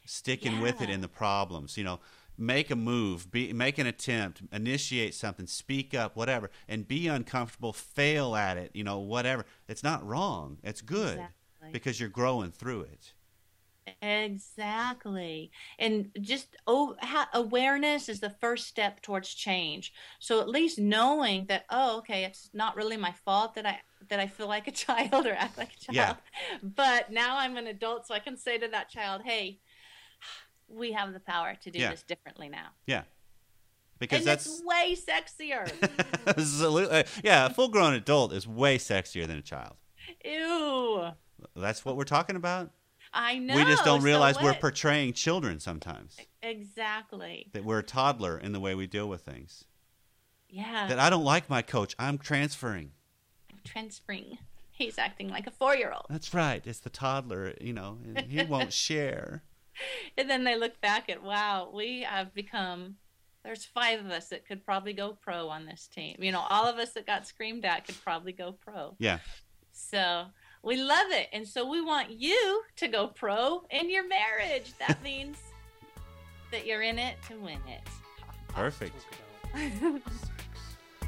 sticking 0.05 0.61
with 0.61 0.83
it 0.83 0.91
in 0.91 1.01
the 1.01 1.09
problems. 1.09 1.77
You 1.79 1.85
know, 1.85 2.01
make 2.37 2.71
a 2.71 2.77
move, 2.77 3.31
be, 3.31 3.53
make 3.53 3.79
an 3.79 3.87
attempt, 3.87 4.43
initiate 4.53 5.15
something, 5.15 5.47
speak 5.47 5.95
up, 5.95 6.17
whatever, 6.17 6.51
and 6.69 6.87
be 6.89 7.07
uncomfortable. 7.07 7.73
Fail 7.73 8.35
at 8.35 8.57
it. 8.57 8.71
You 8.75 8.85
know, 8.85 8.99
whatever. 8.99 9.47
It's 9.69 9.83
not 9.85 10.05
wrong. 10.07 10.59
It's 10.63 10.81
good. 10.83 11.15
Exactly. 11.19 11.71
because 11.73 12.01
you're 12.01 12.09
growing 12.09 12.51
through 12.51 12.81
it. 12.83 13.13
Exactly. 14.01 15.51
And 15.79 16.11
just 16.21 16.57
oh, 16.67 16.97
ha- 17.01 17.29
awareness 17.35 18.09
is 18.09 18.21
the 18.21 18.31
first 18.31 18.67
step 18.67 19.03
towards 19.03 19.33
change. 19.35 19.93
So 20.19 20.41
at 20.41 20.49
least 20.49 20.79
knowing 20.79 21.47
that 21.47 21.65
oh, 21.71 21.99
okay, 21.99 22.25
it's 22.25 22.51
not 22.53 22.77
really 22.77 22.97
my 22.97 23.13
fault 23.13 23.55
that 23.55 23.67
I 23.67 23.81
that 24.09 24.21
I 24.21 24.27
feel 24.27 24.49
like 24.49 24.69
a 24.69 24.71
child 24.87 25.27
or 25.27 25.33
act 25.33 25.59
like 25.59 25.71
a 25.75 25.93
child. 25.93 25.97
Yeah. 25.97 26.15
But 26.63 27.11
now 27.11 27.39
I'm 27.39 27.57
an 27.57 27.67
adult 27.67 28.07
so 28.07 28.15
I 28.15 28.19
can 28.19 28.37
say 28.37 28.59
to 28.59 28.69
that 28.69 28.89
child, 28.89 29.23
"Hey, 29.25 29.61
we 30.69 30.93
have 30.93 31.13
the 31.13 31.21
power 31.21 31.57
to 31.63 31.71
do 31.71 31.79
Yeah. 31.79 31.91
this 31.91 32.03
differently 32.03 32.49
now." 32.49 32.69
Yeah. 32.87 33.03
Because 33.99 34.21
and 34.21 34.27
that's 34.27 34.47
it's 34.47 34.63
way 34.65 34.97
sexier. 34.97 35.71
absolutely 36.27 37.05
yeah, 37.23 37.47
a 37.47 37.51
full 37.51 37.69
grown 37.69 37.95
adult 37.95 38.33
is 38.33 38.47
way 38.49 38.79
sexier 38.79 39.27
than 39.27 39.39
a 39.39 39.43
child. 39.43 39.77
Ew. 40.25 41.11
That's 41.57 41.85
what 41.85 41.97
we're 41.97 42.05
talking 42.05 42.37
about. 42.37 42.71
I 43.13 43.39
know. 43.39 43.55
we 43.55 43.65
just 43.65 43.85
don't 43.85 44.01
so 44.01 44.05
realize 44.05 44.41
we're 44.41 44.55
portraying 44.55 45.13
children 45.13 45.61
sometimes. 45.61 46.17
Exactly. 46.43 47.49
That 47.53 47.65
we're 47.65 47.81
a 47.81 47.85
toddler 47.85 48.39
in 48.39 48.53
the 48.53 48.61
way 48.61 48.75
we 48.75 48.87
deal 48.87 49.09
with 49.09 49.23
things. 49.23 49.65
Yeah. 50.49 50.87
That 50.89 50.99
I 50.99 51.11
don't 51.11 51.25
like 51.25 51.49
my 51.51 51.63
coach. 51.63 51.95
I'm 51.99 52.19
transferring. 52.19 52.93
I'm 53.51 53.59
transferring. 53.65 54.39
He's 54.71 54.99
acting 54.99 55.29
like 55.29 55.47
a 55.47 55.51
four 55.51 55.77
year 55.77 55.93
old. 55.93 56.07
That's 56.09 56.33
right. 56.35 56.63
It's 56.67 56.81
the 56.81 56.91
toddler, 56.91 57.55
you 57.61 57.73
know, 57.73 57.99
and 58.05 58.19
he 58.31 58.43
won't 58.49 58.73
share. 58.73 59.43
And 60.17 60.29
then 60.29 60.45
they 60.45 60.57
look 60.57 60.81
back 60.81 61.09
at, 61.09 61.23
wow, 61.23 61.71
we 61.73 62.03
have 62.03 62.35
become, 62.35 62.97
there's 63.45 63.65
five 63.65 64.01
of 64.01 64.11
us 64.11 64.29
that 64.29 64.47
could 64.47 64.65
probably 64.65 64.93
go 64.93 65.17
pro 65.21 65.49
on 65.49 65.67
this 65.67 65.87
team. 65.87 66.17
You 66.19 66.33
know, 66.33 66.45
all 66.49 66.67
of 66.67 66.77
us 66.77 66.91
that 66.93 67.07
got 67.07 67.27
screamed 67.27 67.65
at 67.65 67.87
could 67.87 68.03
probably 68.03 68.33
go 68.33 68.53
pro. 68.53 68.95
Yeah. 68.99 69.19
So 69.73 70.27
we 70.63 70.77
love 70.77 71.11
it. 71.11 71.29
And 71.33 71.47
so 71.47 71.69
we 71.69 71.81
want 71.81 72.11
you 72.11 72.63
to 72.77 72.89
go 72.89 73.09
pro 73.09 73.65
in 73.71 73.91
your 73.91 74.07
marriage. 74.07 74.73
That 74.79 75.03
means 75.05 75.39
that 76.51 76.67
you're 76.67 76.83
in 76.83 76.99
it 76.99 77.17
to 77.29 77.39
win 77.39 77.59
it. 77.69 77.83
Perfect. 78.49 79.07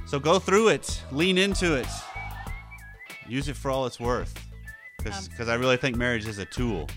So 0.07 0.21
go 0.21 0.38
through 0.38 0.69
it, 0.69 1.03
lean 1.11 1.38
into 1.38 1.75
it, 1.75 1.87
use 3.27 3.49
it 3.49 3.57
for 3.57 3.71
all 3.71 3.87
it's 3.87 3.99
worth. 3.99 4.35
Because 4.99 5.29
um, 5.40 5.51
I 5.51 5.55
really 5.55 5.77
think 5.77 5.97
marriage 5.97 6.27
is 6.27 6.38
a 6.38 6.45
tool 6.45 6.88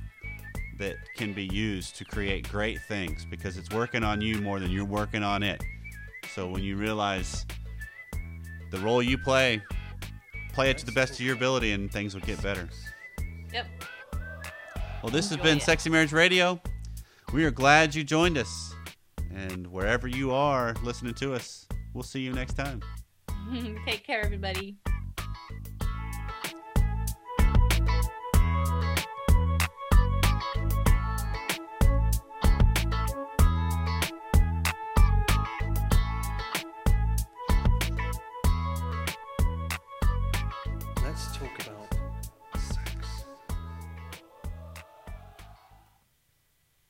that 0.77 0.97
can 1.15 1.33
be 1.33 1.45
used 1.45 1.95
to 1.95 2.05
create 2.05 2.49
great 2.49 2.79
things 2.81 3.25
because 3.25 3.57
it's 3.57 3.71
working 3.71 4.03
on 4.03 4.21
you 4.21 4.39
more 4.41 4.59
than 4.59 4.69
you're 4.71 4.85
working 4.85 5.23
on 5.23 5.41
it. 5.41 5.63
So 6.35 6.49
when 6.49 6.63
you 6.63 6.75
realize 6.75 7.45
the 8.71 8.77
role 8.79 9.01
you 9.01 9.17
play, 9.17 9.61
play 10.57 10.71
it 10.71 10.77
to 10.79 10.87
the 10.87 10.91
best 10.91 11.13
of 11.13 11.19
your 11.19 11.35
ability 11.35 11.73
and 11.73 11.91
things 11.91 12.15
will 12.15 12.21
get 12.21 12.41
better. 12.41 12.67
Yep. 13.53 13.67
Well, 15.03 15.11
this 15.11 15.29
has 15.29 15.37
been 15.37 15.57
it. 15.57 15.61
Sexy 15.61 15.87
Marriage 15.87 16.11
Radio. 16.11 16.59
We 17.31 17.45
are 17.45 17.51
glad 17.51 17.93
you 17.93 18.03
joined 18.03 18.39
us. 18.39 18.73
And 19.31 19.67
wherever 19.67 20.07
you 20.07 20.31
are 20.31 20.73
listening 20.81 21.13
to 21.13 21.35
us, 21.35 21.67
we'll 21.93 22.01
see 22.01 22.21
you 22.21 22.33
next 22.33 22.55
time. 22.55 22.81
Take 23.85 24.03
care, 24.03 24.25
everybody. 24.25 24.77